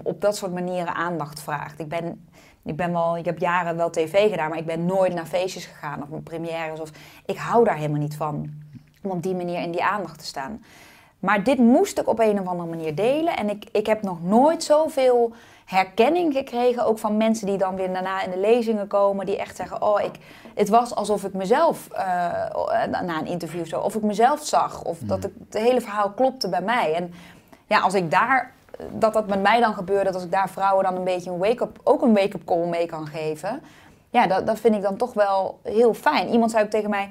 [0.04, 1.80] op dat soort manieren aandacht vraagt.
[1.80, 2.26] Ik ben,
[2.64, 5.66] ik ben wel, ik heb jaren wel tv gedaan, maar ik ben nooit naar feestjes
[5.66, 6.80] gegaan of naar premières.
[6.80, 6.90] Of,
[7.26, 8.50] ik hou daar helemaal niet van,
[9.04, 10.64] om op die manier in die aandacht te staan.
[11.20, 13.38] Maar dit moest ik op een of andere manier delen.
[13.38, 15.34] En ik, ik heb nog nooit zoveel
[15.66, 16.86] herkenning gekregen.
[16.86, 19.26] Ook van mensen die dan weer daarna in de lezingen komen.
[19.26, 20.12] Die echt zeggen, oh, ik,
[20.56, 22.04] het was alsof ik mezelf, eh,
[23.02, 24.84] na een interview zo, of ik mezelf zag.
[24.84, 26.94] Of dat het, het hele verhaal klopte bij mij.
[26.94, 27.14] En
[27.68, 28.54] ja, als ik daar,
[28.92, 30.04] dat dat met mij dan gebeurde.
[30.04, 32.86] Dat als ik daar vrouwen dan een beetje een wake-up, ook een wake-up call mee
[32.86, 33.62] kan geven.
[34.10, 36.30] Ja, dat, dat vind ik dan toch wel heel fijn.
[36.30, 37.10] Iemand zei ook tegen mij,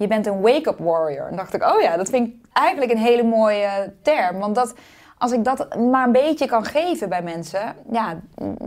[0.00, 1.26] je bent een wake-up warrior.
[1.30, 4.38] En dacht ik, oh ja, dat vind ik eigenlijk een hele mooie term.
[4.38, 4.74] Want dat,
[5.18, 7.60] als ik dat maar een beetje kan geven bij mensen,
[7.92, 8.20] ja,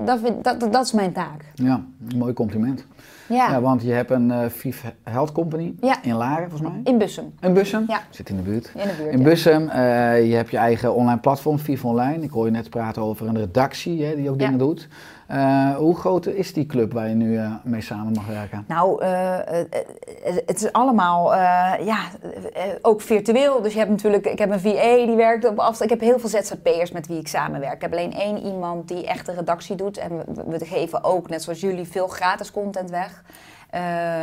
[0.06, 1.46] dat, vind, dat, dat is mijn taak.
[1.56, 2.86] Ja, een mooi compliment.
[3.28, 5.96] Ja, Ja, want je hebt een eh Vive Health Company Ja.
[6.04, 6.80] in Laren, volgens mij.
[6.84, 7.84] in Bussum, In Bussum?
[7.88, 8.00] Ja.
[8.10, 8.72] Zit in de buurt.
[8.76, 9.14] in de buurt.
[9.14, 9.24] In.
[9.24, 12.24] Bussum, eh, je hebt je eigen online platform, Vive Online.
[12.24, 14.88] Ik hoor je net praten over een redactie hè, die ook dingen doet.
[15.34, 18.66] Eh, hoe groot is die club waar je nu eh, mee samen mag werken?
[18.68, 19.38] Nou, eh,
[20.46, 21.34] het is allemaal,
[21.84, 22.00] ja,
[22.82, 23.62] ook virtueel.
[23.62, 25.92] Dus je hebt natuurlijk, ik heb een VA die werkt op afstand.
[25.92, 27.74] Ik heb heel veel ZZP'ers met wie ik samenwerk.
[27.74, 29.98] Ik heb alleen één iemand die echt de redactie doet.
[29.98, 33.24] En we, we geven ook, net zoals jullie, veel gratis content weg.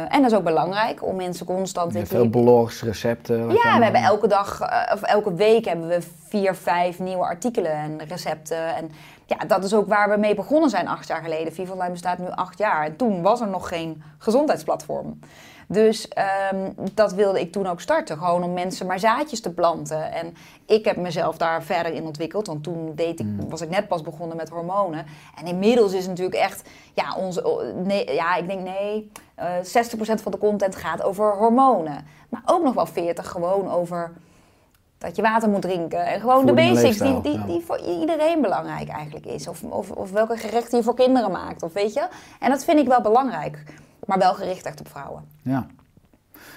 [0.08, 1.92] En dat is ook belangrijk om mensen constant...
[1.92, 3.38] Je veel blogs, recepten.
[3.38, 4.60] Ja, we hebben elke dag
[4.92, 5.98] of elke week hebben we
[6.28, 8.76] vier, vijf nieuwe artikelen en recepten.
[8.76, 8.90] En
[9.30, 11.52] ja, dat is ook waar we mee begonnen zijn acht jaar geleden.
[11.52, 12.84] Viva Online bestaat nu acht jaar.
[12.84, 15.18] En toen was er nog geen gezondheidsplatform.
[15.68, 18.18] Dus ehm, dat wilde ik toen ook starten.
[18.18, 20.12] Gewoon om mensen maar zaadjes te planten.
[20.12, 20.34] En
[20.66, 22.46] ik heb mezelf daar verder in ontwikkeld.
[22.46, 25.06] Want toen deed ik, was ik net pas begonnen met hormonen.
[25.38, 26.68] En inmiddels is het natuurlijk echt...
[26.94, 29.10] Ja, onze, nee, ja ik denk nee...
[29.34, 32.06] eh 60% van de content gaat over hormonen.
[32.28, 34.12] Maar ook nog wel 40 gewoon over
[35.00, 36.06] dat je water moet drinken.
[36.06, 37.44] En gewoon de basics die, die, ja.
[37.46, 39.48] die voor iedereen belangrijk eigenlijk is.
[39.48, 41.62] Of, of, of welke gerechten je voor kinderen maakt.
[41.62, 42.06] Of weet je.
[42.40, 43.62] En dat vind ik wel belangrijk.
[44.06, 45.24] Maar wel gericht echt op vrouwen.
[45.42, 45.66] Ja.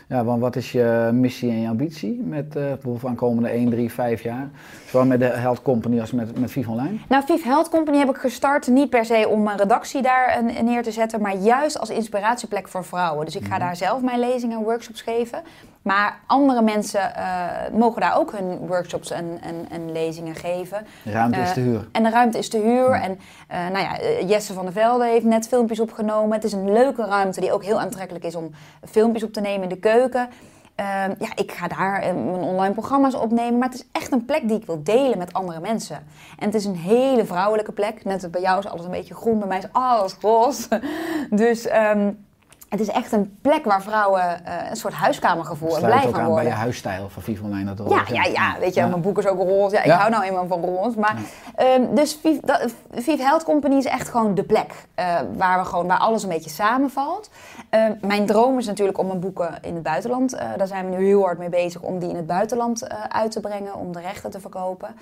[0.08, 3.92] Ja, want wat is je missie en je ambitie met eh bijvoorbeeld aankomende 1, 3,
[3.92, 4.50] 5 jaar?
[4.86, 6.98] Zowel met de Health Company als met, met Vive Online?
[7.10, 10.66] Nou, Vive Health Company heb ik gestart niet per se om een redactie daar een-
[10.66, 13.26] neer te zetten, maar juist als inspiratieplek voor vrouwen.
[13.26, 15.42] Dus ik ga daar zelf mijn lezingen en workshops geven.
[15.84, 17.26] Maar andere mensen eh,
[17.74, 20.86] mogen daar ook hun workshops en, en, en lezingen geven.
[21.04, 21.88] De ruimte is Eh, te huur.
[21.92, 22.92] En de ruimte is te huur.
[22.92, 26.34] En eh, nou ja, Jesse van der Velde heeft net filmpjes opgenomen.
[26.34, 28.52] Het is een leuke ruimte die ook heel aantrekkelijk is om
[28.90, 30.30] filmpjes op te nemen in de keuken.
[30.76, 33.58] Ehm, ja, ik ga daar mijn online programma's opnemen.
[33.58, 35.96] Maar het is echt een plek die ik wil delen met andere mensen.
[36.40, 38.06] En het is een hele vrouwelijke plek.
[38.06, 39.40] Net als bij jou is alles een beetje groen.
[39.40, 40.82] Bij mij is alles roze.
[41.30, 42.12] Dus ehm,
[42.74, 46.10] het is echt een plek waar vrouwen eh, een soort huiskamergevoel en Sluit blij ook
[46.10, 46.52] van aan bij worden.
[46.52, 47.74] je huisstijl van Vive Online.
[47.74, 48.14] Dat Ja, roze.
[48.14, 48.88] ja, ja, weet je, Ja.
[48.88, 49.76] mijn boek is ook roze.
[49.76, 49.98] Ja, ik Ja.
[49.98, 51.00] hou nou eenmaal van roze.
[51.00, 51.16] Maar,
[51.56, 55.06] ehm, dus dat- Vive Health Company is echt gewoon de plek eh,
[55.36, 57.30] waar, we gewoon, waar alles een beetje samenvalt.
[57.70, 60.96] Ehm, mijn droom is natuurlijk om mijn boeken in het buitenland, eh, daar zijn we
[60.98, 64.00] nu heel hard mee bezig, om die in het buitenland uit te brengen, om de
[64.02, 64.96] rechten te verkopen.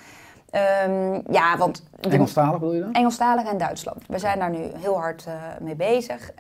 [0.50, 2.94] Ehm, ja, want Engelstalig bedoel je dan?
[2.94, 4.02] Engelstalig en Duitsland.
[4.08, 5.26] We zijn daar nu heel hard
[5.62, 6.32] mee bezig.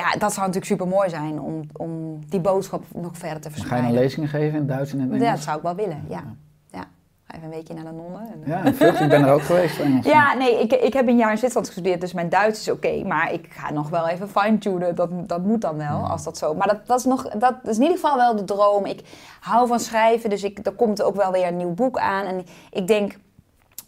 [0.00, 3.48] Ja, dat zou natuurlijk super mooi zijn om, om die boodschap nog verder te Ga
[3.48, 3.92] je verspreiden.
[3.92, 5.44] dan lezingen geven in het Duits en in het Ja, dat Engels?
[5.44, 6.22] zou ik wel willen, ja.
[6.70, 6.84] ja.
[7.24, 8.20] Ga even een weekje naar de nonnen.
[8.32, 10.06] En, Ja, Vught, ik ben er ook geweest Engels.
[10.16, 13.02] Ja, nee, ik, ik heb een jaar in Zwitserland gestudeerd, dus mijn Duits is oké.
[13.04, 16.54] maar ik ga nog wel even fine-tunen, dat, dat moet dan wel, als dat zo.
[16.54, 18.86] Maar dat, dat, is nog, dat is in ieder geval wel de droom.
[18.86, 19.00] Ik
[19.40, 22.24] hou van schrijven, dus ik, er komt ook wel weer een nieuw boek aan.
[22.26, 23.18] En ik denk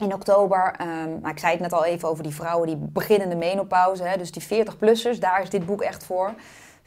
[0.03, 0.75] in oktober,
[1.23, 4.33] maar ik zei het net al even over die vrouwen die beginnende menopauze, hè, dus
[4.33, 6.33] die 40-plussers, daar is dit boek echt voor.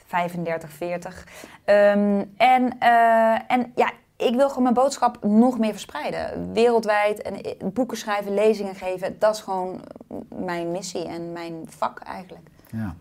[0.06, 1.28] 35, 40.
[1.66, 6.54] Ehm, en, eh, en ja, ik wil gewoon mijn boodschap nog meer verspreiden.
[6.54, 7.22] Wereldwijd.
[7.22, 9.16] En eh, boeken schrijven, lezingen geven.
[9.20, 9.82] Dat is gewoon
[10.36, 12.48] mijn missie en mijn vak eigenlijk.
[12.72, 12.96] Ja.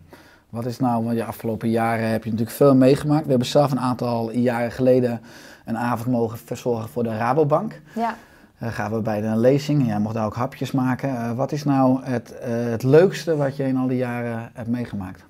[0.49, 3.23] Wat is nou, want de afgelopen jaren heb je natuurlijk veel meegemaakt.
[3.23, 5.21] We hebben zelf een aantal jaren geleden
[5.65, 7.81] een avond mogen verzorgen voor de Rabobank.
[7.95, 8.15] Ja.
[8.59, 11.09] Dan gaan we bij een lezing en jij mocht daar ook hapjes maken.
[11.09, 14.69] Eh, wat is nou het, eh, het leukste wat je in al die jaren hebt
[14.69, 15.25] meegemaakt?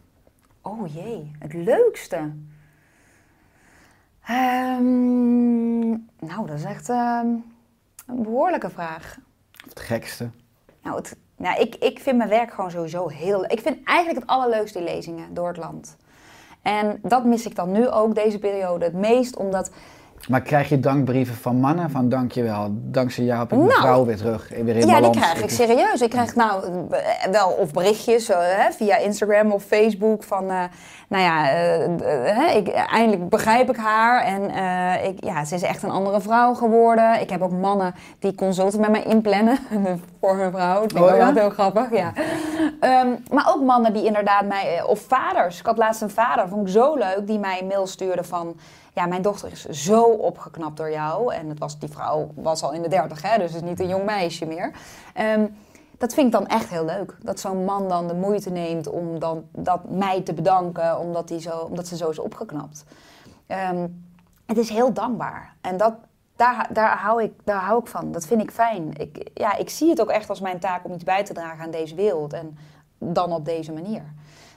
[0.61, 2.32] Oh jee, het leukste.
[4.26, 7.28] Ehm, nou, dat is echt ehm,
[8.07, 9.17] een behoorlijke vraag.
[9.63, 10.30] Of het gekste?
[10.84, 13.43] Nou, het, nou ik, ik vind mijn werk gewoon sowieso heel...
[13.43, 15.97] Ik vind eigenlijk het allerleukste die lezingen door het land.
[16.61, 19.71] En dat mis ik dan nu ook, deze periode, het meest, omdat...
[20.28, 21.89] Maar krijg je dankbrieven van mannen?
[21.89, 25.09] Van dankjewel, dankzij jou heb ik mijn Nou, vrouw weer terug, weer in Ja, die
[25.09, 26.01] krijg ik serieus.
[26.01, 26.63] Ik krijg nou
[27.32, 30.63] wel of berichtjes eh, hè, via Instagram of Facebook van, eh,
[31.09, 34.43] nou ja, eh, ik, eindelijk begrijp ik haar en
[35.03, 37.22] ik, ja, ze is echt een andere vrouw geworden.
[37.22, 39.57] Ik heb ook mannen die consulten met mij inplannen
[40.22, 40.82] voor hun vrouw.
[40.82, 41.26] Dat vind ik Oh, ook ja?
[41.26, 42.13] altijd heel grappig, ja.
[42.80, 45.59] Ehm, maar ook mannen die inderdaad mij, of vaders.
[45.59, 48.55] Ik had laatst een vader, vond ik zo leuk, die mij een mail stuurde van...
[48.95, 51.33] Ja, mijn dochter is zo opgeknapt door jou.
[51.33, 53.87] En het was, die vrouw was al in de dertig, hè, dus is niet een
[53.87, 54.71] jong meisje meer.
[55.13, 55.47] Ehm,
[55.97, 57.17] dat vind ik dan echt heel leuk.
[57.21, 61.39] Dat zo'n man dan de moeite neemt om dan, dat mij te bedanken, omdat, die
[61.39, 62.85] zo, omdat ze zo is opgeknapt.
[63.47, 63.87] Ehm,
[64.45, 65.55] het is heel dankbaar.
[65.61, 65.93] En dat,
[66.35, 68.11] daar, daar, hou ik, daar hou ik van.
[68.11, 68.93] Dat vind ik fijn.
[68.97, 71.63] Ik, ja, ik zie het ook echt als mijn taak om iets bij te dragen
[71.63, 72.33] aan deze wereld.
[72.33, 72.57] En
[72.97, 74.03] dan op deze manier.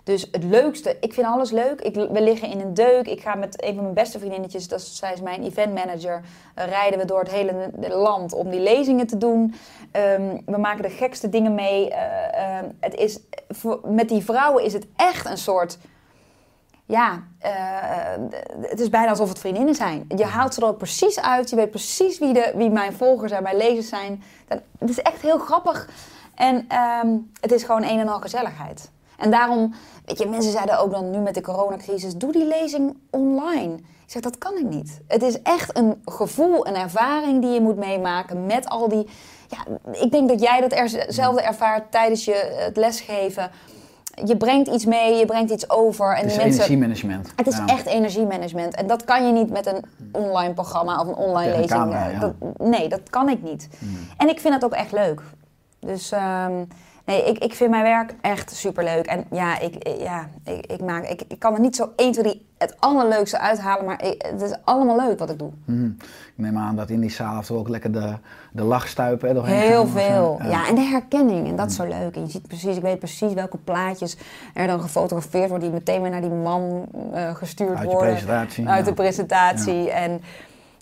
[0.09, 1.81] Dus het leukste, ik vind alles leuk.
[1.81, 3.07] Ik, we liggen in een deuk.
[3.07, 6.23] Ik ga met een van mijn beste vriendinnetjes, dat is, zij is mijn eventmanager,
[6.55, 9.55] eh, rijden we door het hele land om die lezingen te doen.
[9.91, 11.91] Ehm, we maken de gekste dingen mee.
[11.91, 15.79] Eh, ehm, het is, voor, met die vrouwen is het echt een soort
[16.85, 17.53] ja, eh,
[18.61, 20.05] het is bijna alsof het vriendinnen zijn.
[20.17, 21.51] Je haalt ze er ook precies uit.
[21.51, 24.23] Je weet precies wie, de, wie mijn volgers en mijn lezers zijn.
[24.47, 25.89] Dat, het is echt heel grappig.
[26.35, 27.09] En ehm,
[27.41, 28.91] het is gewoon een en al gezelligheid.
[29.19, 29.75] En daarom,
[30.09, 32.15] weet je, mensen zeiden ook dan nu met de coronacrisis...
[32.17, 33.75] doe die lezing online.
[33.75, 35.01] Ik zeg, dat kan ik niet.
[35.07, 39.09] Het is echt een gevoel, een ervaring die je moet meemaken met al die...
[39.49, 39.59] Ja,
[40.01, 43.51] ik denk dat jij dat hetzelfde ervaart tijdens je het lesgeven
[44.25, 46.11] je brengt iets mee, je brengt iets over.
[46.15, 47.33] En Het is mensen, energiemanagement.
[47.37, 47.67] het is Ja.
[47.67, 48.75] echt energiemanagement.
[48.75, 51.81] En dat kan je niet met een online programma of een online Tegen lezing.
[51.81, 52.19] camera, eh, ja.
[52.21, 53.69] dat, nee, dat kan ik niet.
[54.17, 55.21] En ik vind het ook echt leuk.
[55.81, 56.65] Dus ehm,
[57.09, 59.07] nee, ik, ik vind mijn werk echt superleuk.
[59.07, 62.25] En ja, ik, ja, ik, ik, maak, ik, ik kan er niet zo 1, 2,
[62.25, 63.85] 3 het allerleukste uithalen.
[63.85, 65.51] Maar ik- het is allemaal leuk wat ik doe.
[65.65, 65.85] Mhm.
[65.87, 68.13] Ik neem aan dat in die zaal toe ook lekker de,
[68.53, 69.89] de lachstuipen doorheen Heel gaan.
[70.03, 70.39] veel.
[70.43, 70.49] Ja.
[70.51, 70.69] Ja.
[70.69, 71.49] en de herkenning.
[71.49, 72.15] En dat is zo leuk.
[72.17, 74.17] En je ziet precies, ik weet precies welke plaatjes
[74.55, 78.09] er dan gefotografeerd worden, die meteen weer naar die man eh, gestuurd Uit worden.
[78.09, 78.91] presentatie, Uit ja.
[78.91, 79.91] de presentatie.
[79.91, 80.21] En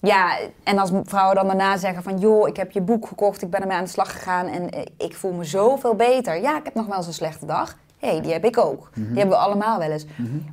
[0.01, 3.51] ja, en als vrouwen dan daarna zeggen van joh, ik heb je boek gekocht, ik
[3.51, 6.41] ben ermee aan de slag gegaan en eh, ik voel me zoveel beter.
[6.41, 7.77] Ja, ik heb nog wel eens een slechte dag.
[7.99, 8.91] Hé, hey, die heb ik ook.
[8.95, 9.07] Mhm.
[9.07, 10.07] Die hebben we allemaal wel eens.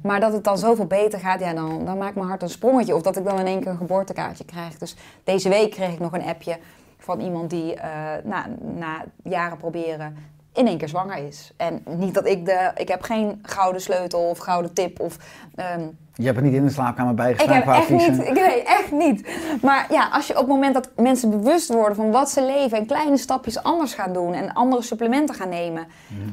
[0.04, 2.96] Maar dat het dan zoveel beter gaat, ja, dan, dan maakt mijn hart een sprongetje.
[2.96, 4.78] Of dat ik dan in één keer een geboortekaartje krijg.
[4.78, 6.58] Dus deze week kreeg ik nog een appje
[6.98, 7.90] van iemand die eh,
[8.24, 10.18] na, na jaren proberen
[10.54, 11.54] in één keer zwanger is.
[11.58, 12.72] En niet dat ik de...
[12.76, 15.18] Ik heb geen gouden sleutel of gouden tip of...
[15.56, 18.12] ehm, Je hebt het niet in de slaapkamer ik bijgestaan heb qua echt adviezen.
[18.14, 19.28] niet, ik nee, echt niet.
[19.62, 22.78] Maar ja, als je op het moment dat mensen bewust worden van wat ze leven
[22.78, 25.86] en kleine stapjes anders gaan doen en andere supplementen gaan nemen,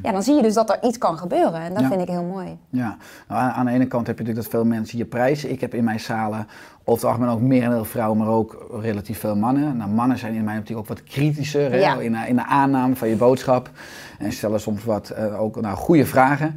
[0.02, 1.60] ja, dan zie je dus dat er iets kan gebeuren.
[1.60, 1.88] En dat Ja.
[1.88, 2.58] vind ik heel mooi.
[2.70, 2.96] Ja,
[3.28, 5.50] nou, aan, aan de ene kant heb je natuurlijk dat veel mensen je prijzen.
[5.50, 6.46] Ik heb in mijn zalen
[6.84, 9.76] over het algemeen ook meer en heel vrouwen, maar ook relatief veel mannen.
[9.76, 11.94] Nou, mannen zijn in mij natuurlijk ook wat kritischer Ja.
[11.98, 13.70] in, de, in de aanname van je boodschap.
[14.18, 16.54] En stellen soms wat eh, ook nou, goede vragen.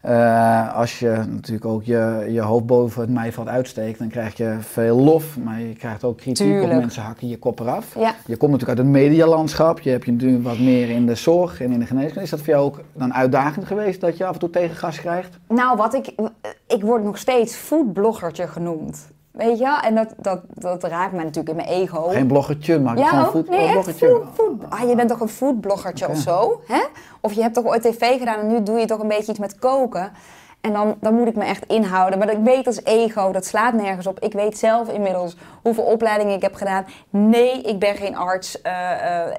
[0.00, 4.56] Eh, als je natuurlijk ook je, je hoofd boven het maaiveld uitsteekt, dan krijg je
[4.60, 5.38] veel lof.
[5.38, 6.72] Maar je krijgt ook kritiek Tuurlijk.
[6.72, 7.94] op mensen hakken je kop eraf.
[7.94, 8.14] Ja.
[8.26, 9.80] Je komt natuurlijk uit het medialandschap.
[9.80, 12.22] Je hebt je natuurlijk wat meer in de zorg en in de geneeskunde.
[12.22, 15.38] Is dat voor jou ook dan uitdagend geweest dat je af en toe tegengas krijgt?
[15.48, 16.14] Nou, wat ik,
[16.66, 18.96] ik word nog steeds foodbloggertje genoeg.
[19.38, 19.78] Weet je?
[19.82, 22.08] En dat, dat, dat raakt mij natuurlijk in mijn ego.
[22.08, 23.30] Geen bloggertje, maar Ja, gewoon ook?
[23.30, 24.06] voet, nee, echt bloggertje.
[24.06, 24.64] food, food.
[24.68, 26.60] Ah, je bent toch een foodbloggertje of zo?
[26.66, 26.80] Hè?
[27.20, 29.38] Of je hebt toch ooit tv gedaan en nu doe je toch een beetje iets
[29.40, 30.12] met koken.
[30.60, 32.18] En dan, dan moet ik me echt inhouden.
[32.18, 34.20] Maar ik weet als ego, dat slaat nergens op.
[34.20, 36.86] Ik weet zelf inmiddels hoeveel opleidingen ik heb gedaan.
[37.10, 38.62] Nee, ik ben geen arts.
[38.62, 39.32] Eh, eh,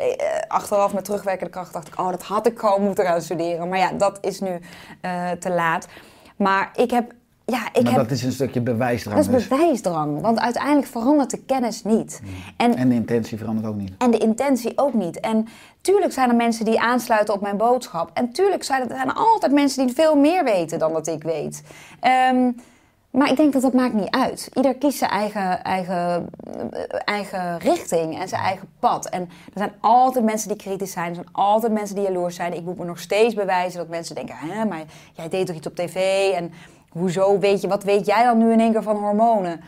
[0.47, 3.69] achteraf met terugwerkende kracht dacht ik, oh, dat had ik gewoon moeten gaan studeren.
[3.69, 4.59] Maar ja, dat is nu
[5.01, 5.87] eh, te laat.
[6.35, 7.11] Maar ik heb...
[7.49, 9.47] Ja, ik maar heb dat is een stukje bewijsdrang dat is dus.
[9.47, 10.21] bewijsdrang.
[10.21, 12.21] Want uiteindelijk verandert de kennis niet.
[12.57, 13.91] En En de intentie verandert ook niet.
[13.97, 15.19] en de intentie ook niet.
[15.19, 15.47] En
[15.81, 18.11] tuurlijk zijn er mensen die aansluiten op mijn boodschap.
[18.13, 21.23] En tuurlijk zijn er, zijn er altijd mensen die veel meer weten dan dat ik
[21.23, 21.63] weet.
[21.99, 22.51] Ehm,
[23.11, 24.49] Maar ik denk dat dat maakt niet uit.
[24.53, 26.29] Ieder kiest zijn eigen, eigen,
[26.71, 29.09] eh, eigen richting en zijn eigen pad.
[29.09, 29.29] En er
[29.59, 31.09] zijn altijd mensen die kritisch zijn.
[31.09, 32.53] Er zijn altijd mensen die jaloers zijn.
[32.53, 34.35] Ik moet me nog steeds bewijzen dat mensen denken...
[34.37, 34.81] Hè, maar
[35.13, 35.95] jij deed toch iets op tv?
[36.35, 36.51] En
[36.89, 37.67] hoezo weet je...
[37.67, 39.61] Wat weet jij dan nu in één keer van hormonen?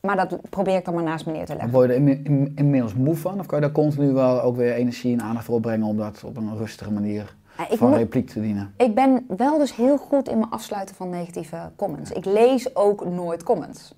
[0.00, 1.70] Maar dat probeer ik dan maar naast me neer te leggen.
[1.72, 3.38] Word je er in- in- inmiddels moe van?
[3.40, 5.86] Of kan je daar continu wel ook weer energie en aandacht voor opbrengen...
[5.86, 7.36] om dat op een rustige manier
[7.70, 8.74] ik van moet- repliek te dienen?
[8.76, 12.10] Ik ben wel dus heel goed in mijn afsluiten van negatieve comments.
[12.10, 13.94] Ik lees ook nooit comments.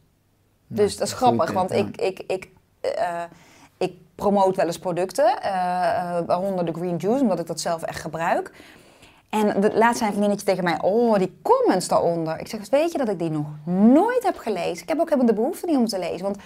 [0.67, 1.77] Dus dat is grappig, tip, want ja.
[1.77, 2.49] ik, ik, ik,
[2.81, 3.23] eh,
[3.79, 5.51] ik promoot wel eens producten, eh,
[6.19, 8.53] eh, waaronder de Green Juice, omdat ik dat zelf echt gebruik.
[9.31, 12.39] En de, laatst zei een vriendinnetje tegen mij, oh, die comments daaronder.
[12.41, 14.83] Ik zeg, weet je dat ik die nog nooit heb gelezen?
[14.83, 16.37] Ik heb ook helemaal de behoefte niet om te lezen, want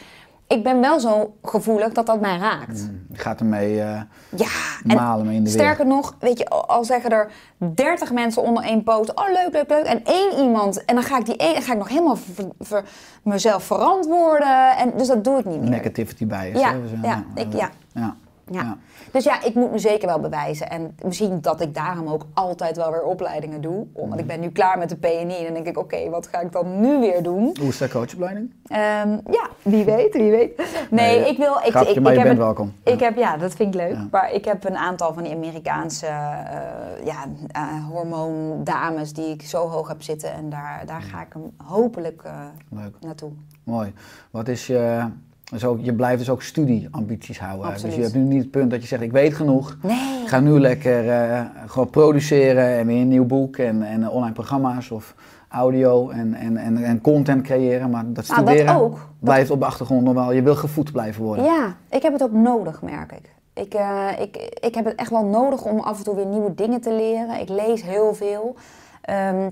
[0.46, 2.88] ik ben wel zo gevoelig dat dat mij raakt.
[3.12, 4.00] Je gaat ermee eh,
[4.36, 4.46] Ja,
[4.86, 5.60] en malen mee in de weer.
[5.60, 7.30] sterker nog, weet je, al zeggen er
[7.74, 11.18] 30 mensen onder één post, oh leuk, leuk, leuk, en één iemand, en dan ga
[11.18, 12.84] ik die één, ga ik nog helemaal ver- ver-
[13.22, 15.70] mezelf verantwoorden, en dus dat doe ik niet meer.
[15.70, 16.60] Negativity bij is.
[16.60, 16.82] Ja, hè?
[16.82, 17.70] Dus, eh, ja, ik- ja.
[17.94, 18.16] ja.
[18.52, 18.76] Ja.
[19.12, 20.70] Dus ja, ik moet me zeker wel bewijzen.
[20.70, 23.86] En misschien dat ik daarom ook altijd wel weer opleidingen doe.
[23.92, 25.36] Omdat ik ben nu klaar met de PNI.
[25.36, 27.56] En dan denk ik, oké, wat ga ik dan nu weer doen?
[27.60, 28.52] Hoe is de coachopleiding?
[28.66, 30.56] Ehm, ja, wie weet, wie weet.
[30.90, 31.54] Nee, Nee, ik wil...
[31.64, 32.72] Ik, grapje, ik, maar ik je heb bent een- welkom.
[32.84, 33.92] Ik heb, ja, dat vind ik leuk.
[33.92, 34.08] Ja.
[34.10, 39.68] Maar ik heb een aantal van die Amerikaanse eh ja, eh, hormoondames die ik zo
[39.68, 40.32] hoog heb zitten.
[40.32, 42.32] En daar, daar ga ik hem hopelijk eh,
[42.70, 43.30] Leuk, naartoe.
[43.64, 43.92] mooi.
[44.30, 45.06] Wat is je...
[45.52, 47.66] Dus ook, je blijft dus ook studieambities houden.
[47.66, 47.84] Absoluut.
[47.86, 49.76] Dus je hebt nu niet het punt dat je zegt, ik weet genoeg.
[49.82, 50.26] Nee.
[50.26, 54.90] Ga nu lekker eh, gewoon produceren en weer een nieuw boek en, en online programma's
[54.90, 55.14] of
[55.48, 57.90] audio en, en, en, en content creëren.
[57.90, 58.66] Maar dat Nou, dat studeren.
[58.80, 60.32] Dat- blijft op de achtergrond nog wel.
[60.32, 61.44] Je wil gevoed blijven worden.
[61.44, 63.34] Ja, ik heb het ook nodig, merk ik.
[63.54, 64.36] Ik, eh, ik.
[64.60, 67.40] ik heb het echt wel nodig om af en toe weer nieuwe dingen te leren.
[67.40, 68.56] Ik lees heel veel.
[69.02, 69.50] Ehm,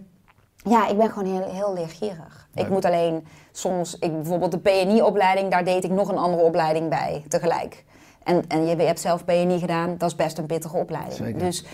[0.68, 2.48] ja, ik ben gewoon heel, heel leergierig.
[2.54, 6.88] Ik moet alleen soms, ik, bijvoorbeeld de PNI-opleiding, daar deed ik nog een andere opleiding
[6.88, 7.84] bij tegelijk.
[8.22, 11.14] En, en je hebt zelf PNI gedaan, dat is best een pittige opleiding.
[11.14, 11.38] Zeker.
[11.38, 11.64] Dus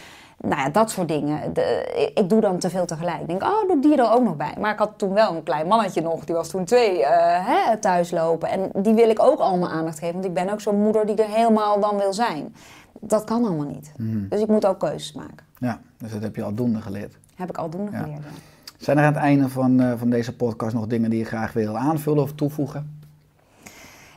[0.40, 1.52] nou ja, dat soort dingen.
[1.52, 3.20] De, ik, ik doe dan te veel tegelijk.
[3.20, 4.54] Ik denk, oh, doe die er ook nog bij.
[4.60, 7.76] Maar ik had toen wel een klein mannetje nog, die was toen twee, eh, hè,
[7.78, 8.48] thuislopen.
[8.48, 11.16] En die wil ik ook allemaal aandacht geven, want ik ben ook zo'n moeder die
[11.22, 12.54] er helemaal dan wil zijn.
[13.00, 13.92] Dat kan allemaal niet.
[13.96, 14.28] Mhm.
[14.28, 15.46] Dus ik moet ook keuzes maken.
[15.58, 17.14] Ja, dus dat heb je aldoende geleerd.
[17.36, 17.98] Heb ik al doen Ja.
[17.98, 18.22] geleerd.
[18.22, 18.30] ja.
[18.78, 21.52] Zijn er aan het einde van, eh, van deze podcast nog dingen die je graag
[21.52, 23.00] wil aanvullen of toevoegen?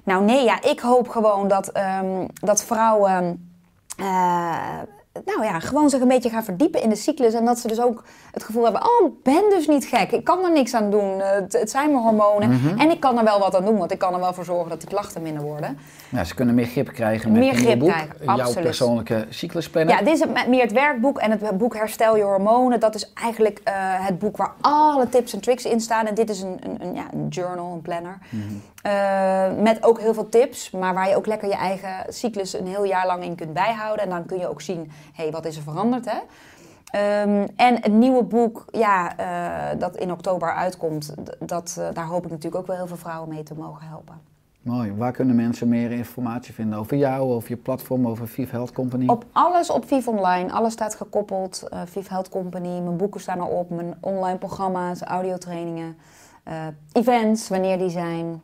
[0.03, 3.49] Nou nee, ja, ik hoop gewoon dat, ehm, dat vrouwen
[3.97, 4.79] eh,
[5.25, 7.33] nou ja, gewoon zich een beetje gaan verdiepen in de cyclus.
[7.33, 10.11] En dat ze dus ook het gevoel hebben, oh, ik ben dus niet gek.
[10.11, 11.19] Ik kan er niks aan doen.
[11.19, 12.49] Het, het zijn mijn hormonen.
[12.49, 12.79] Mhm.
[12.79, 14.69] En ik kan er wel wat aan doen, want ik kan er wel voor zorgen
[14.69, 15.77] dat die klachten minder worden.
[16.09, 17.89] Ja, ze kunnen meer grip krijgen met Meer grip boek.
[17.89, 18.63] krijgen, Jouw absoluut.
[18.63, 19.95] persoonlijke cyclusplanner.
[19.95, 22.79] Ja, dit is het, meer het werkboek en het boek Herstel je hormonen.
[22.79, 26.05] Dat is eigenlijk eh, het boek waar alle tips en tricks in staan.
[26.05, 28.17] En dit is een, een, een, ja, een journal, een planner.
[28.81, 32.67] Eh, met ook heel veel tips, maar waar je ook lekker je eigen cyclus een
[32.67, 34.03] heel jaar lang in kunt bijhouden.
[34.03, 36.17] En dan kun je ook zien, hé, hey, wat is er veranderd, hè?
[36.89, 42.23] Ehm, en het nieuwe boek, ja, eh, dat in oktober uitkomt, dat, eh, daar hoop
[42.23, 44.21] ik natuurlijk ook wel heel veel vrouwen mee te mogen helpen.
[44.61, 44.93] Mooi.
[44.95, 49.07] Waar kunnen mensen meer informatie vinden over jou, over je platform, over Vive Health Company?
[49.07, 50.51] Op alles op Viv Online.
[50.51, 51.67] Alles staat gekoppeld.
[51.69, 52.79] eh Viv Health Company.
[52.79, 53.69] Mijn boeken staan erop.
[53.69, 55.97] Mijn online programma's, audiotrainingen,
[56.93, 58.41] events, wanneer die zijn.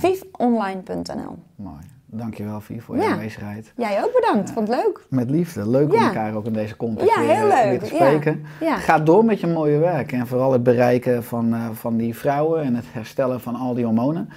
[0.00, 1.38] Vivonline.nl.
[1.56, 1.80] Mooi.
[2.06, 3.10] Dankjewel Vive voor je Ja.
[3.12, 3.72] aanwezigheid.
[3.76, 4.50] Jij ook bedankt.
[4.50, 5.06] Vond het leuk.
[5.08, 5.68] Met liefde.
[5.68, 7.80] Leuk om elkaar ook in deze context Ja, weer, heel eh, leuk.
[7.80, 8.06] weer te Ja.
[8.06, 8.44] spreken.
[8.60, 12.62] Ga door met je mooie werk en vooral het bereiken van, eh, van die vrouwen
[12.62, 14.28] en het herstellen van al die hormonen.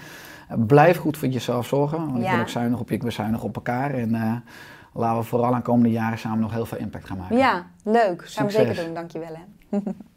[0.50, 3.12] Eh, blijf goed voor jezelf zorgen, want ik ben ook zuinig op je, ik ben
[3.12, 3.94] zuinig op elkaar.
[3.94, 4.44] En
[4.94, 7.38] laten we vooral aan komende jaren samen nog heel veel impact gaan maken.
[7.38, 8.24] Ja, leuk.
[8.26, 8.94] Gaan we zeker doen.
[8.94, 9.36] Dankjewel
[9.70, 9.78] hè.